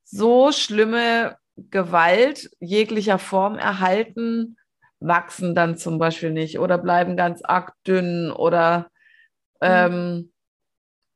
[0.04, 4.56] so schlimme Gewalt jeglicher Form erhalten,
[4.98, 8.90] wachsen dann zum Beispiel nicht oder bleiben ganz arg dünn oder
[9.60, 10.32] ähm,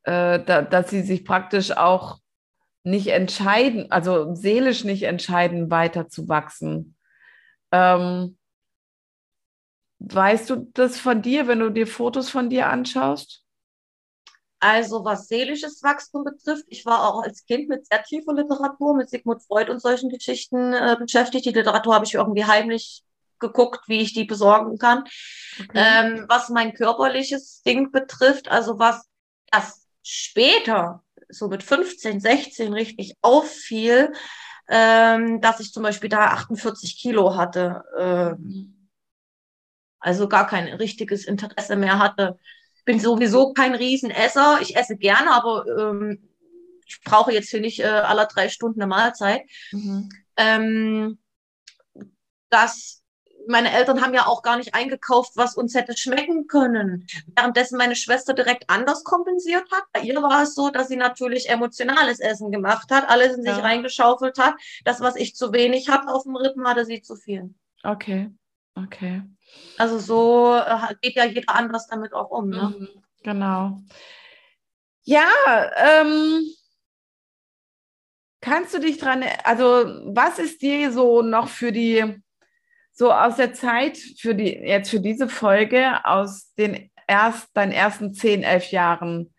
[0.05, 2.19] äh, da, dass sie sich praktisch auch
[2.85, 6.97] nicht entscheiden, also seelisch nicht entscheiden, weiter zu wachsen.
[7.73, 8.39] Ähm,
[9.99, 13.43] weißt du das von dir, wenn du dir Fotos von dir anschaust?
[14.61, 19.11] Also was seelisches Wachstum betrifft, ich war auch als Kind mit sehr tiefer Literatur, mit
[19.11, 21.45] Sigmund Freud und solchen Geschichten äh, beschäftigt.
[21.45, 23.03] Die Literatur habe ich irgendwie heimlich
[23.41, 25.05] geguckt, wie ich die besorgen kann.
[25.61, 25.73] Okay.
[25.75, 29.07] Ähm, was mein körperliches Ding betrifft, also was
[29.53, 31.04] erst später,
[31.39, 34.13] so mit 15, 16 richtig auffiel,
[34.69, 38.89] ähm, dass ich zum Beispiel da 48 Kilo hatte, ähm,
[39.99, 42.39] also gar kein richtiges Interesse mehr hatte.
[42.85, 44.59] Bin sowieso kein Riesenesser.
[44.61, 46.29] Ich esse gerne, aber ähm,
[46.87, 49.43] ich brauche jetzt hier nicht äh, alle drei Stunden eine Mahlzeit.
[49.73, 50.11] Mhm.
[50.37, 51.19] Ähm,
[52.51, 53.04] das
[53.49, 57.07] meine Eltern haben ja auch gar nicht eingekauft, was uns hätte schmecken können.
[57.37, 59.85] Währenddessen meine Schwester direkt anders kompensiert hat.
[59.93, 63.57] Bei ihr war es so, dass sie natürlich emotionales Essen gemacht hat, alles in sich
[63.57, 63.63] Ja.
[63.63, 64.55] reingeschaufelt hat.
[64.85, 67.55] Das, was ich zu wenig hatte auf dem Rippen, hatte sie zu viel.
[67.83, 68.31] Okay,
[68.77, 69.23] okay.
[69.77, 72.49] Also so äh, geht ja jeder anders damit auch um.
[72.51, 72.75] Ne?
[72.79, 72.89] Mhm,
[73.23, 73.79] Genau.
[75.07, 75.29] Ja,
[75.77, 76.43] ähm,
[78.41, 79.65] kannst du dich dran, also
[80.15, 82.23] was ist dir so noch für die,
[82.95, 88.15] so aus der Zeit, für die, jetzt für diese Folge, aus den erst, deinen ersten
[88.15, 89.35] 10, 11 Jahren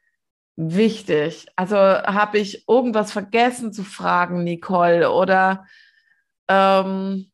[0.57, 1.47] wichtig?
[1.55, 5.65] Also habe ich irgendwas vergessen zu fragen, Nicole, oder
[6.49, 7.31] ähm,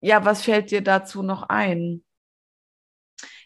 [0.00, 2.04] ja, was fällt dir dazu noch ein?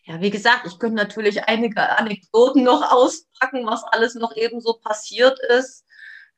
[0.04, 4.74] Ja, wie gesagt, ich könnte natürlich einige Anekdoten noch auspacken, was alles noch eben so
[4.74, 5.86] passiert ist,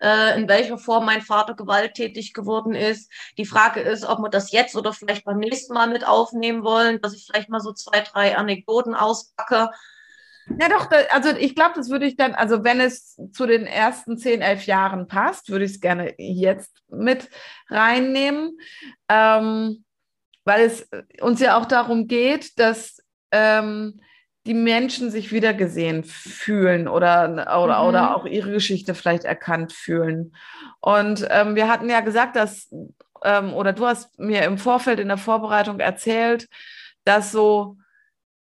[0.01, 3.11] äh, in welcher Form mein Vater gewalttätig geworden ist.
[3.39, 7.01] Die Frage ist, ob wir das jetzt oder vielleicht beim nächsten Mal mit aufnehmen wollen,
[7.01, 9.71] dass ich vielleicht mal so zwei, drei Anekdoten auspacke.
[10.61, 14.17] Ja, doch, also ich glaube, das würde ich dann, also wenn es zu den ersten
[14.17, 17.29] 10, 11 Jahren passt, würde ich es gerne jetzt mit
[17.69, 18.57] reinnehmen,
[19.09, 19.85] ähm,
[20.45, 20.89] weil es
[21.21, 24.01] uns ja auch darum geht, dass ähm,
[24.47, 27.29] die Menschen sich wiedergesehen fühlen oder,
[27.63, 27.89] oder, Mhm.
[27.89, 30.35] oder auch ihre Geschichte vielleicht erkannt fühlen.
[30.81, 32.73] Und ähm, wir hatten ja gesagt, dass,
[33.25, 36.49] ähm, oder du hast mir im Vorfeld in der Vorbereitung erzählt,
[37.05, 37.77] dass so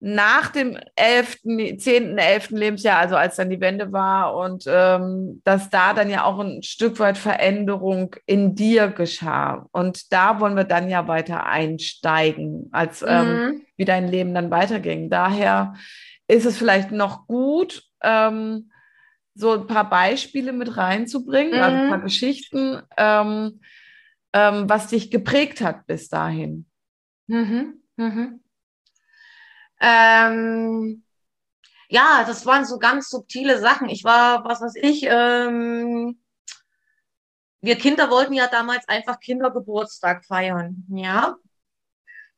[0.05, 1.37] nach dem 11.,
[1.77, 2.49] 10., 11.
[2.57, 6.61] Lebensjahr, also als dann die Wende war und ähm, dass da dann ja auch ein
[6.61, 9.65] Stück weit Veränderung in dir geschah.
[9.71, 13.61] Und da wollen wir dann ja weiter einsteigen, als ähm, Mhm.
[13.77, 15.09] wie dein Leben dann weiterging.
[15.09, 15.73] Daher
[16.27, 18.71] ist es vielleicht noch gut, ähm,
[19.35, 21.89] so ein paar Beispiele mit reinzubringen, also ein Mhm.
[21.89, 23.61] paar Geschichten, ähm,
[24.33, 26.65] ähm, was dich geprägt hat bis dahin.
[27.27, 27.75] Mhm.
[27.95, 28.41] Mhm.
[29.83, 31.03] Ähm,
[31.89, 33.89] ja, das waren so ganz subtile Sachen.
[33.89, 36.19] Ich war, was weiß ich, ähm,
[37.61, 41.35] wir Kinder wollten ja damals einfach Kindergeburtstag feiern, ja.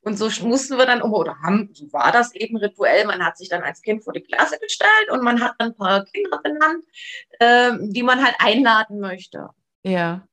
[0.01, 3.37] Und so mussten wir dann, um- oder haben, so war das eben rituell, man hat
[3.37, 6.39] sich dann als Kind vor die Klasse gestellt und man hat dann ein paar Kinder
[6.43, 6.85] benannt,
[7.39, 9.49] ähm, die man halt einladen möchte.
[9.83, 10.27] Ja.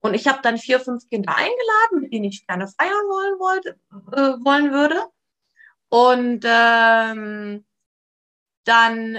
[0.00, 3.80] Und ich habe dann vier, fünf Kinder eingeladen, mit denen ich gerne feiern wollen wollte,
[4.12, 5.06] äh, wollen würde.
[5.88, 7.64] Und ähm,
[8.64, 9.16] dann,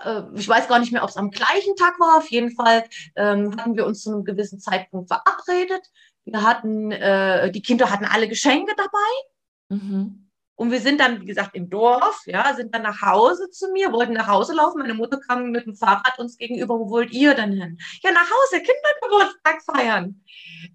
[0.00, 2.84] äh, ich weiß gar nicht mehr, ob es am gleichen Tag war, auf jeden Fall
[3.16, 5.82] ähm, hatten wir uns zu einem gewissen Zeitpunkt verabredet.
[6.24, 9.78] Wir hatten, äh, die Kinder hatten alle Geschenke dabei.
[9.80, 10.25] Mhm.
[10.56, 13.92] Und wir sind dann, wie gesagt, im Dorf, ja, sind dann nach Hause zu mir,
[13.92, 14.78] wollten nach Hause laufen.
[14.78, 16.78] Meine Mutter kam mit dem Fahrrad uns gegenüber.
[16.78, 17.78] Wo wollt ihr denn hin?
[18.02, 20.24] Ja, nach Hause, Kindergeburtstag feiern.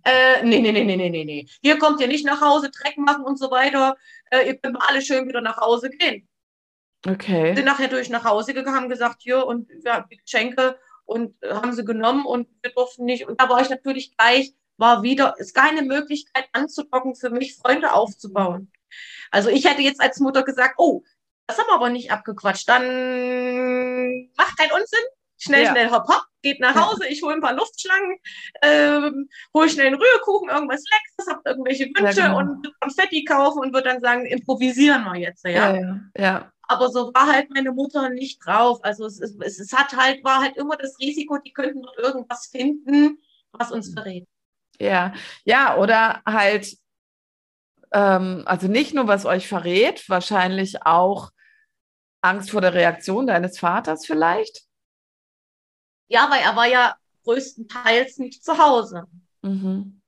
[0.04, 1.48] Äh, nee, nee, nee, nee, nee, nee, nee.
[1.64, 3.98] Hier kommt ihr nicht nach Hause, Dreck machen und so weiter.
[4.30, 6.28] Äh, ihr könnt alle schön wieder nach Hause gehen.
[7.08, 7.56] Okay.
[7.56, 11.56] Sind nachher durch nach Hause gegangen, haben gesagt, hier und ja, die Geschenke und äh,
[11.56, 13.28] haben sie genommen und wir durften nicht.
[13.28, 17.94] Und da war ich natürlich gleich, war wieder, ist keine Möglichkeit anzudocken für mich, Freunde
[17.94, 18.72] aufzubauen.
[19.32, 21.04] Also ich hätte jetzt als Mutter gesagt, oh,
[21.48, 22.70] das haben wir aber nicht abgequatscht.
[22.70, 25.00] Dann macht keinen Unsinn.
[25.38, 25.72] Schnell, Ja.
[25.72, 26.88] schnell, hopp, hopp, geht nach Ja.
[26.88, 28.20] Hause, ich hole ein paar Luftschlangen,
[28.62, 32.38] ähm, hole schnell einen Rührkuchen, irgendwas Leckeres, habt irgendwelche Wünsche genau.
[32.38, 35.50] und Konfetti kaufen und würde dann sagen, improvisieren wir jetzt, ja.
[35.50, 36.52] Ja, ja, ja.
[36.68, 38.80] Aber so war halt meine Mutter nicht drauf.
[38.84, 42.46] Also es, es, es hat halt, war halt immer das Risiko, die könnten dort irgendwas
[42.46, 43.18] finden,
[43.52, 44.28] was uns verrät.
[44.80, 45.12] Ja,
[45.44, 46.78] ja, oder halt,
[47.94, 51.32] ähm, also nicht nur, was euch verrät, wahrscheinlich auch
[52.22, 54.64] Angst vor der Reaktion deines Vaters vielleicht.
[56.08, 59.06] Ja, weil er war ja größtenteils nicht zu Hause.
[59.42, 60.02] Mhm.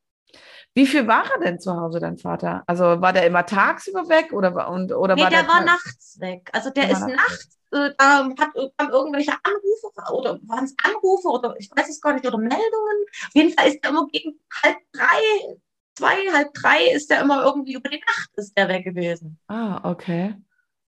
[0.76, 2.64] Wie viel war er denn zu Hause, dein Vater?
[2.66, 5.64] Also war der immer tagsüber weg oder war, und, oder Nee, war der der war
[5.64, 6.50] nachts weg.
[6.52, 11.56] Also der ist nachts, äh, da hat, kamen irgendwelche Anrufe oder waren es Anrufe oder
[11.60, 13.06] ich weiß es gar nicht, oder Meldungen.
[13.28, 15.58] Auf jeden Fall ist er immer gegen halb drei,
[15.96, 19.40] zwei, halb drei ist er immer irgendwie über die Nacht ist der weg gewesen.
[19.48, 20.36] Ah, okay.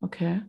[0.01, 0.42] Okay.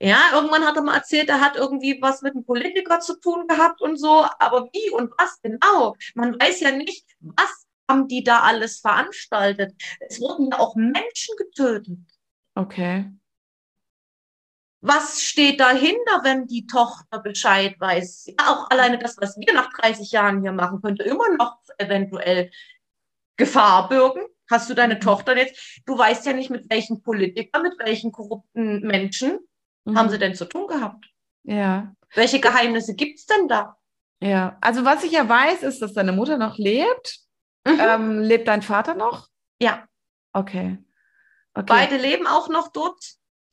[0.00, 3.46] Ja, irgendwann hat er mal erzählt, er hat irgendwie was mit einem Politiker zu tun
[3.46, 5.96] gehabt und so, aber wie und was genau?
[6.14, 9.74] Man weiß ja nicht, was haben die da alles veranstaltet.
[10.00, 11.98] Es wurden ja auch Menschen getötet.
[12.54, 13.12] Okay.
[14.80, 18.26] Was steht dahinter, wenn die Tochter Bescheid weiß?
[18.26, 22.50] Ja, auch alleine das, was wir nach 30 Jahren hier machen, könnte immer noch eventuell
[23.36, 24.20] Gefahr bürgen.
[24.50, 24.98] Hast du deine.
[24.98, 25.82] Tochter jetzt?
[25.86, 29.38] Du weißt ja nicht, mit welchen Politikern, mit welchen korrupten Menschen
[29.84, 29.98] Mhm.
[29.98, 31.06] haben sie denn zu tun gehabt?
[31.44, 31.92] Ja.
[32.14, 33.76] Welche Geheimnisse gibt's denn da?
[34.22, 34.56] Ja.
[34.60, 37.18] Also was ich ja weiß, ist, dass deine Mutter noch lebt.
[37.66, 37.80] Mhm.
[37.80, 39.28] Ähm, lebt dein Vater noch?
[39.60, 39.86] Ja,
[40.34, 40.78] Okay.
[41.54, 41.66] Okay.
[41.66, 43.02] beide leben auch noch dort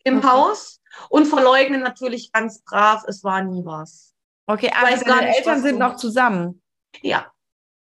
[0.04, 0.28] im Okay.
[0.28, 4.14] Haus und verleugnen natürlich ganz brav, es war nie was.
[4.48, 6.62] Okay, weiß also deine nicht, Eltern sind noch zusammen.
[7.02, 7.32] Ja,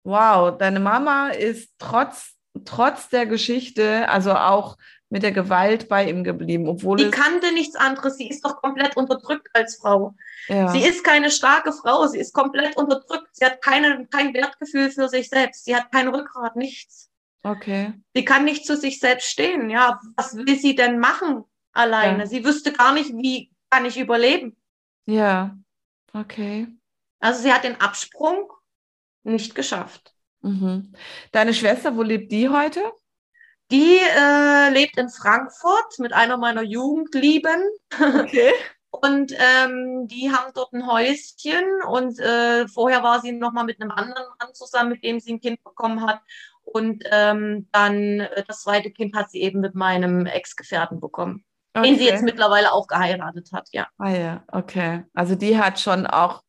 [0.03, 2.33] Wow, deine Mama ist trotz,
[2.65, 4.77] trotz der Geschichte, also auch
[5.11, 8.17] mit der Gewalt bei ihm geblieben, obwohl die kannte nichts anderes.
[8.17, 10.15] Sie ist doch komplett unterdrückt als Frau.
[10.47, 12.05] ja, Sie ist keine starke Frau.
[12.05, 13.27] Sie ist komplett unterdrückt.
[13.31, 15.65] Sie hat keine, kein Wertgefühl für sich selbst.
[15.65, 17.09] Sie hat kein Rückgrat, nichts.
[17.43, 19.69] okay, Sie kann nicht zu sich selbst stehen.
[19.71, 21.43] Ja, was will sie denn machen
[21.73, 22.19] alleine?
[22.19, 22.25] Ja.
[22.27, 24.55] Sie wüsste gar nicht, wie kann ich überleben.
[25.05, 25.55] ja,
[26.13, 26.67] okay.
[27.19, 28.49] Also sie hat den Absprung
[29.29, 30.13] nicht geschafft.
[30.41, 30.93] Mhm.
[31.31, 32.81] Deine Schwester, wo lebt die heute?
[33.71, 37.63] Die äh, lebt in Frankfurt mit einer meiner Jugendlieben.
[37.91, 38.51] Okay.
[38.91, 43.79] Und ähm, die haben dort ein Häuschen und äh, vorher war sie noch mal mit
[43.79, 46.19] einem anderen Mann zusammen, mit dem sie ein Kind bekommen hat.
[46.63, 51.97] Und ähm, dann äh, das zweite Kind hat sie eben mit meinem Ex-Gefährten bekommen, den
[51.97, 53.87] sie jetzt mittlerweile auch geheiratet hat, ja.
[53.99, 55.05] Ah ja, okay.
[55.13, 56.41] Also die hat schon auch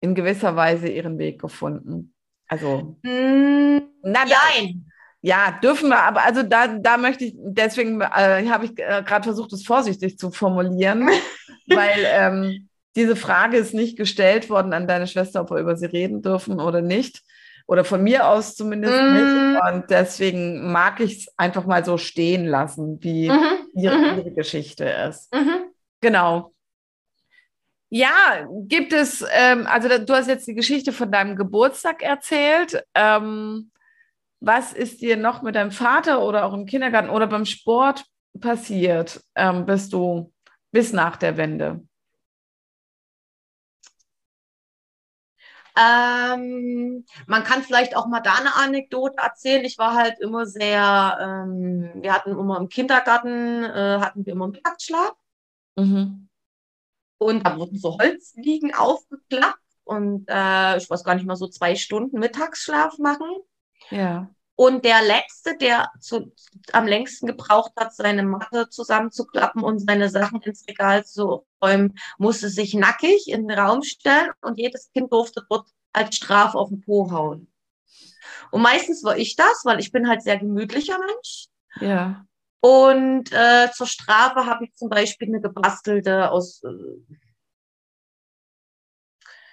[0.00, 2.14] in gewisser Weise ihren Weg gefunden.
[2.48, 4.86] Also, Mm, na, Nein.
[5.20, 9.24] Ja, dürfen wir, aber also da, da möchte ich, deswegen äh, habe ich äh, gerade
[9.24, 11.08] versucht, es vorsichtig zu formulieren,
[11.68, 15.86] weil ähm, diese Frage ist nicht gestellt worden an deine Schwester, ob wir über sie
[15.86, 17.22] reden dürfen oder nicht.
[17.66, 19.12] Oder von mir aus zumindest Mm.
[19.12, 19.36] nicht.
[19.72, 23.44] Und deswegen mag ich es einfach mal so stehen lassen, wie Mhm,
[23.74, 25.34] ihre, mhm, ihre Geschichte ist.
[25.34, 25.64] mhm.
[26.00, 26.52] Genau.
[27.90, 32.84] Ja, gibt es, ähm, also du hast jetzt die Geschichte von deinem Geburtstag erzählt.
[32.94, 33.70] Ähm,
[34.40, 38.04] was ist dir noch mit deinem Vater oder auch im Kindergarten oder beim Sport
[38.40, 40.32] passiert, ähm, bis du,
[40.70, 41.82] bis nach der Wende?
[45.76, 49.64] Ähm, man kann vielleicht auch mal da eine Anekdote erzählen.
[49.64, 54.48] Ich war halt immer sehr, ähm, wir hatten immer im Kindergarten, äh, hatten wir immer
[54.48, 55.12] Mittagsschlaf.
[55.76, 56.27] Mhm.
[57.18, 61.74] Und da wurden so Holzliegen aufgeklappt und äh, ich weiß gar nicht mal, so zwei
[61.74, 63.28] Stunden Mittagsschlaf machen.
[63.90, 64.30] Ja.
[64.54, 66.32] Und der Letzte, der zu,
[66.72, 72.48] am längsten gebraucht hat, seine Matte zusammenzuklappen und seine Sachen ins Regal zu räumen, musste
[72.48, 76.80] sich nackig in den Raum stellen und jedes Kind durfte dort als Strafe auf den
[76.80, 77.50] Po hauen.
[78.50, 81.46] Und meistens war ich das, weil ich bin halt sehr gemütlicher Mensch.
[81.80, 82.26] Ja.
[82.60, 87.14] Und äh, zur Strafe habe ich zum Beispiel eine gebastelte aus, äh,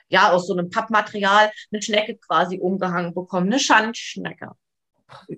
[0.07, 4.51] ja, aus so einem Pappmaterial eine Schnecke quasi umgehangen bekommen, eine Schandschnecke.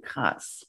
[0.02, 0.66] Krass.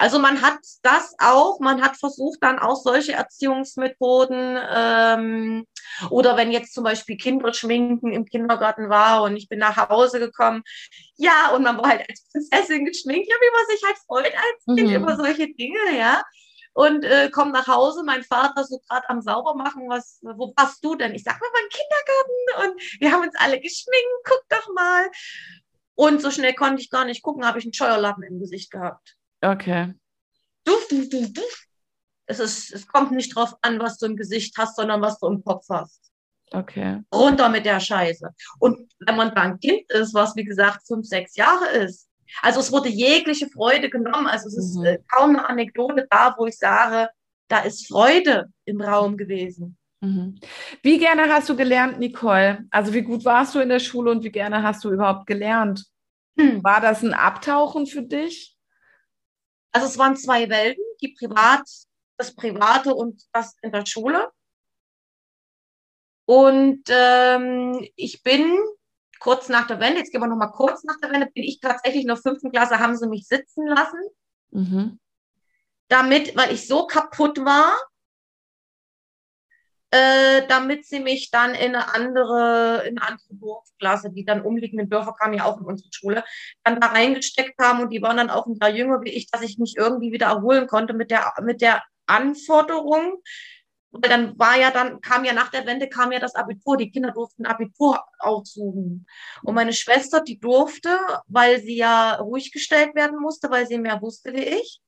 [0.00, 5.66] Also man hat das auch, man hat versucht dann auch solche Erziehungsmethoden ähm,
[6.08, 10.62] oder wenn jetzt zum Beispiel Kinderschminken im Kindergarten war und ich bin nach Hause gekommen,
[11.18, 14.64] ja, und man war halt als Prinzessin geschminkt, ja, wie man sich halt freut als
[14.74, 14.96] Kind mhm.
[14.96, 16.22] über solche Dinge, ja.
[16.72, 20.94] Und äh, komm nach Hause, mein Vater so gerade am Saubermachen, was, wo warst du
[20.94, 21.14] denn?
[21.14, 25.10] Ich sag, waren im Kindergarten und wir haben uns alle geschminkt, guck doch mal.
[25.94, 29.18] Und so schnell konnte ich gar nicht gucken, habe ich einen Scheuerlappen im Gesicht gehabt.
[29.42, 29.94] Okay.
[30.64, 31.66] Duf, duf, duf, duf.
[32.26, 35.26] Es, ist, es kommt nicht drauf an, was du im Gesicht hast, sondern was du
[35.26, 36.10] im Kopf hast.
[36.52, 37.00] Okay.
[37.14, 38.28] Runter mit der Scheiße.
[38.58, 42.08] Und wenn man da ein Kind ist, was wie gesagt fünf, sechs Jahre ist,
[42.42, 44.26] also es wurde jegliche Freude genommen.
[44.26, 44.84] Also es ist mhm.
[44.84, 47.08] äh, kaum eine Anekdote da, wo ich sage,
[47.48, 49.76] da ist Freude im Raum gewesen.
[50.00, 50.38] Mhm.
[50.82, 52.64] Wie gerne hast du gelernt, Nicole?
[52.70, 55.84] Also wie gut warst du in der Schule und wie gerne hast du überhaupt gelernt?
[56.38, 56.62] Hm.
[56.64, 58.56] War das ein Abtauchen für dich?
[59.72, 61.62] Also es waren zwei Welten, die Privat,
[62.16, 64.30] das Private und das in der Schule.
[66.26, 68.56] Und ähm, ich bin
[69.18, 71.60] kurz nach der Wende, jetzt gehen wir noch mal kurz nach der Wende, bin ich
[71.60, 74.00] tatsächlich in der fünften Klasse, haben sie mich sitzen lassen.
[74.50, 74.98] Mhm.
[75.88, 77.76] Damit, weil ich so kaputt war,
[79.90, 84.88] äh, damit sie mich dann in eine andere, in eine andere Dorfklasse, die dann umliegenden
[84.88, 86.24] Dörfer kamen ja auch in unsere Schule,
[86.64, 89.42] dann da reingesteckt haben und die waren dann auch ein Jahr jünger wie ich, dass
[89.42, 93.20] ich mich irgendwie wieder erholen konnte mit der, mit der Anforderung,
[93.90, 96.92] weil dann war ja dann, kam ja nach der Wende, kam ja das Abitur, die
[96.92, 99.06] Kinder durften Abitur aussuchen.
[99.42, 104.00] Und meine Schwester, die durfte, weil sie ja ruhig gestellt werden musste, weil sie mehr
[104.00, 104.80] wusste wie ich.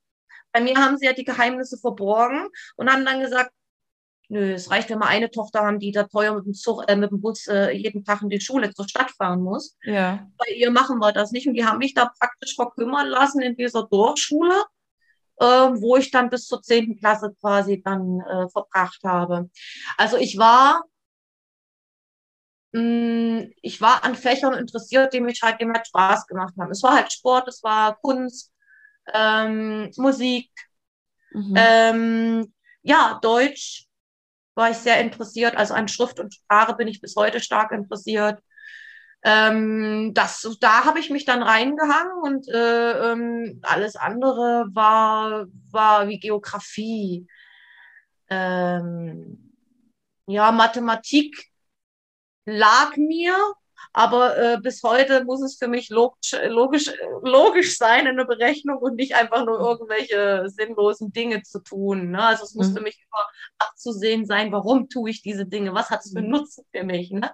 [0.53, 2.46] Bei mir haben sie ja die Geheimnisse verborgen
[2.76, 3.50] und haben dann gesagt,
[4.32, 6.96] Nö, es reicht, wenn wir eine Tochter haben, die da teuer mit dem Zug, äh,
[6.96, 9.76] mit dem Bus äh, jeden Tag in die Schule zur Stadt fahren muss.
[9.82, 10.26] Ja.
[10.38, 11.46] Bei ihr machen wir das nicht.
[11.46, 14.64] Und die haben mich da praktisch verkümmern lassen in dieser Dorfschule,
[15.36, 19.50] äh, wo ich dann bis zur zehnten Klasse quasi dann äh, verbracht habe.
[19.98, 20.82] Also ich war,
[22.72, 26.70] mm, ich war an Fächern interessiert, die mich halt immer Spaß gemacht haben.
[26.70, 28.50] Es war halt Sport, es war Kunst,
[29.12, 30.50] ähm, Musik,
[31.32, 31.54] mhm.
[31.54, 33.90] ähm, ja, Deutsch,
[34.55, 35.57] war ich sehr interessiert.
[35.57, 38.38] Also an Schrift und Sprache bin ich bis heute stark interessiert.
[39.24, 46.09] Ähm, das, da habe ich mich dann reingehangen und äh, ähm, alles andere war, war
[46.09, 47.26] wie Geografie.
[48.28, 49.53] Ähm,
[50.26, 51.53] ja, Mathematik
[52.44, 53.36] lag mir,
[53.92, 56.90] aber äh, bis heute muss es für mich logisch, logisch,
[57.22, 62.10] logisch sein in der Berechnung und nicht einfach nur irgendwelche sinnlosen Dinge zu tun.
[62.10, 62.22] Ne?
[62.22, 62.76] Also es muss mhm.
[62.76, 63.26] für mich immer
[63.58, 66.30] abzusehen sein, warum tue ich diese Dinge, was hat es für mhm.
[66.30, 67.10] Nutzen für mich.
[67.10, 67.30] Ne?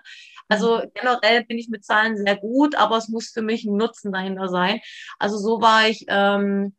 [0.49, 0.91] Also mhm.
[0.95, 4.49] generell bin ich mit Zahlen sehr gut, aber es muss für mich ein Nutzen dahinter
[4.49, 4.81] sein.
[5.19, 6.05] Also so war ich.
[6.09, 6.75] Ähm,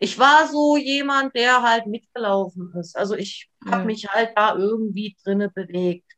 [0.00, 2.96] ich war so jemand, der halt mitgelaufen ist.
[2.96, 3.84] Also ich habe ja.
[3.84, 6.13] mich halt da irgendwie drinne bewegt.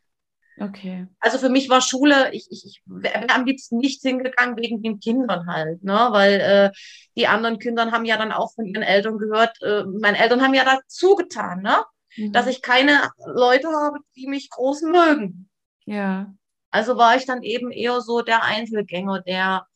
[0.59, 1.07] Okay.
[1.21, 5.01] Also für mich war Schule, ich, ich, ich wäre am liebsten nicht hingegangen wegen den
[5.01, 6.09] Kindern halt, ne?
[6.11, 6.71] Weil äh,
[7.17, 10.55] die anderen Kinder haben ja dann auch von ihren Eltern gehört, äh, meine Eltern haben
[10.55, 11.85] ja dazu getan, ne?
[12.17, 12.33] Mhm.
[12.33, 15.51] Dass ich keine Leute habe, die mich groß mögen.
[15.85, 16.35] Ja.
[16.71, 19.67] Also war ich dann eben eher so der Einzelgänger, der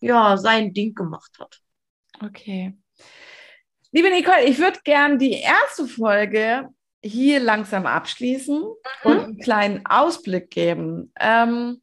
[0.00, 1.60] ja sein Ding gemacht hat.
[2.24, 2.74] Okay.
[3.90, 6.68] Liebe Nicole, ich würde gern die erste Folge
[7.02, 8.74] hier langsam abschließen mhm.
[9.02, 11.12] und einen kleinen Ausblick geben.
[11.18, 11.82] Ähm,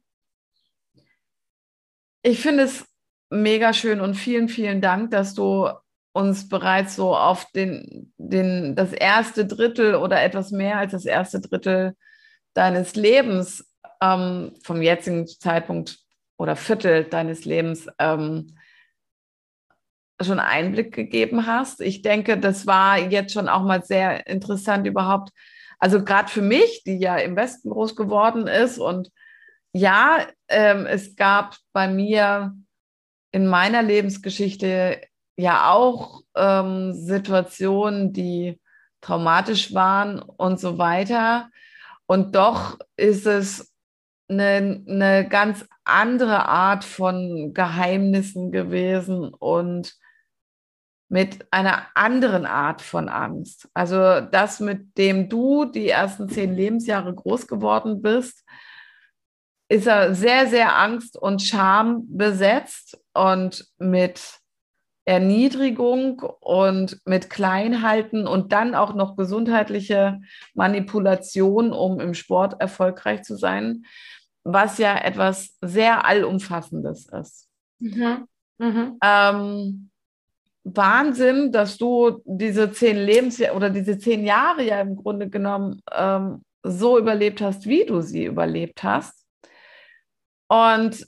[2.22, 2.84] ich finde es
[3.30, 5.68] mega schön und vielen, vielen Dank, dass du
[6.12, 11.40] uns bereits so auf den, den, das erste Drittel oder etwas mehr als das erste
[11.40, 11.96] Drittel
[12.52, 13.64] deines Lebens
[14.02, 15.98] ähm, vom jetzigen Zeitpunkt
[16.36, 18.56] oder Viertel deines Lebens ähm,
[20.20, 21.80] schon Einblick gegeben hast.
[21.80, 25.30] Ich denke, das war jetzt schon auch mal sehr interessant überhaupt.
[25.78, 29.10] Also gerade für mich, die ja im Westen groß geworden ist und
[29.72, 32.54] ja, ähm, es gab bei mir
[33.32, 35.00] in meiner Lebensgeschichte
[35.36, 38.60] ja auch ähm, Situationen, die
[39.00, 41.48] traumatisch waren und so weiter.
[42.06, 43.72] Und doch ist es
[44.28, 49.94] eine, eine ganz andere Art von Geheimnissen gewesen und
[51.10, 53.68] mit einer anderen Art von Angst.
[53.74, 58.44] Also das, mit dem du die ersten zehn Lebensjahre groß geworden bist,
[59.68, 64.38] ist er sehr, sehr angst- und Scham besetzt und mit
[65.04, 70.20] Erniedrigung und mit Kleinhalten und dann auch noch gesundheitliche
[70.54, 73.84] Manipulation, um im Sport erfolgreich zu sein,
[74.44, 77.48] was ja etwas sehr Allumfassendes ist.
[77.80, 78.28] Mhm.
[78.58, 78.98] Mhm.
[79.02, 79.90] Ähm,
[80.64, 86.42] Wahnsinn, dass du diese zehn Lebensjahre oder diese zehn Jahre ja im Grunde genommen ähm,
[86.62, 89.26] so überlebt hast, wie du sie überlebt hast.
[90.48, 91.06] Und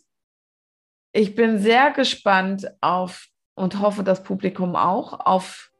[1.13, 5.71] ich bin sehr gespannt auf und hoffe, das Publikum auch, auf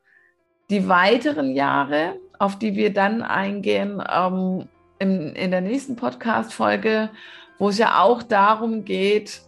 [0.69, 4.69] die weiteren Jahre, auf die wir dann eingehen ähm,
[4.99, 7.11] in, in der nächsten Podcast-Folge,
[7.59, 9.41] wo es ja auch darum geht,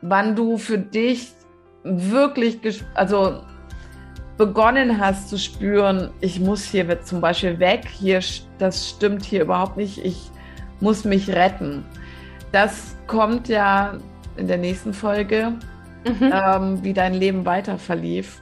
[0.00, 1.32] wann du für dich
[1.84, 2.60] wirklich,
[2.94, 3.40] also
[4.36, 8.20] begonnen hast zu spüren, ich muss hier zum Beispiel weg, hier,
[8.58, 10.30] das stimmt hier überhaupt nicht, ich
[10.80, 11.84] muss mich retten.
[12.50, 13.98] Das kommt ja
[14.36, 15.52] in der nächsten Folge,
[16.04, 16.32] mhm.
[16.32, 18.40] ähm, wie dein Leben weiter verlief.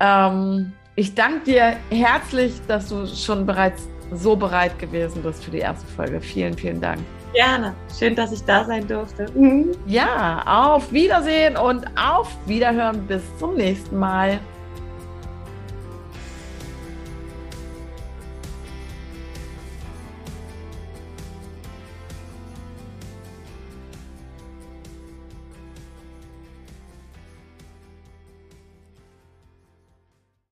[0.00, 5.58] Ähm, ich danke dir herzlich, dass du schon bereits so bereit gewesen bist für die
[5.58, 6.20] erste Folge.
[6.20, 7.00] Vielen, vielen Dank.
[7.32, 7.74] Gerne.
[7.98, 9.26] Schön, dass ich da sein durfte.
[9.34, 9.72] Mhm.
[9.86, 13.06] Ja, auf Wiedersehen und auf Wiederhören.
[13.06, 14.38] Bis zum nächsten Mal.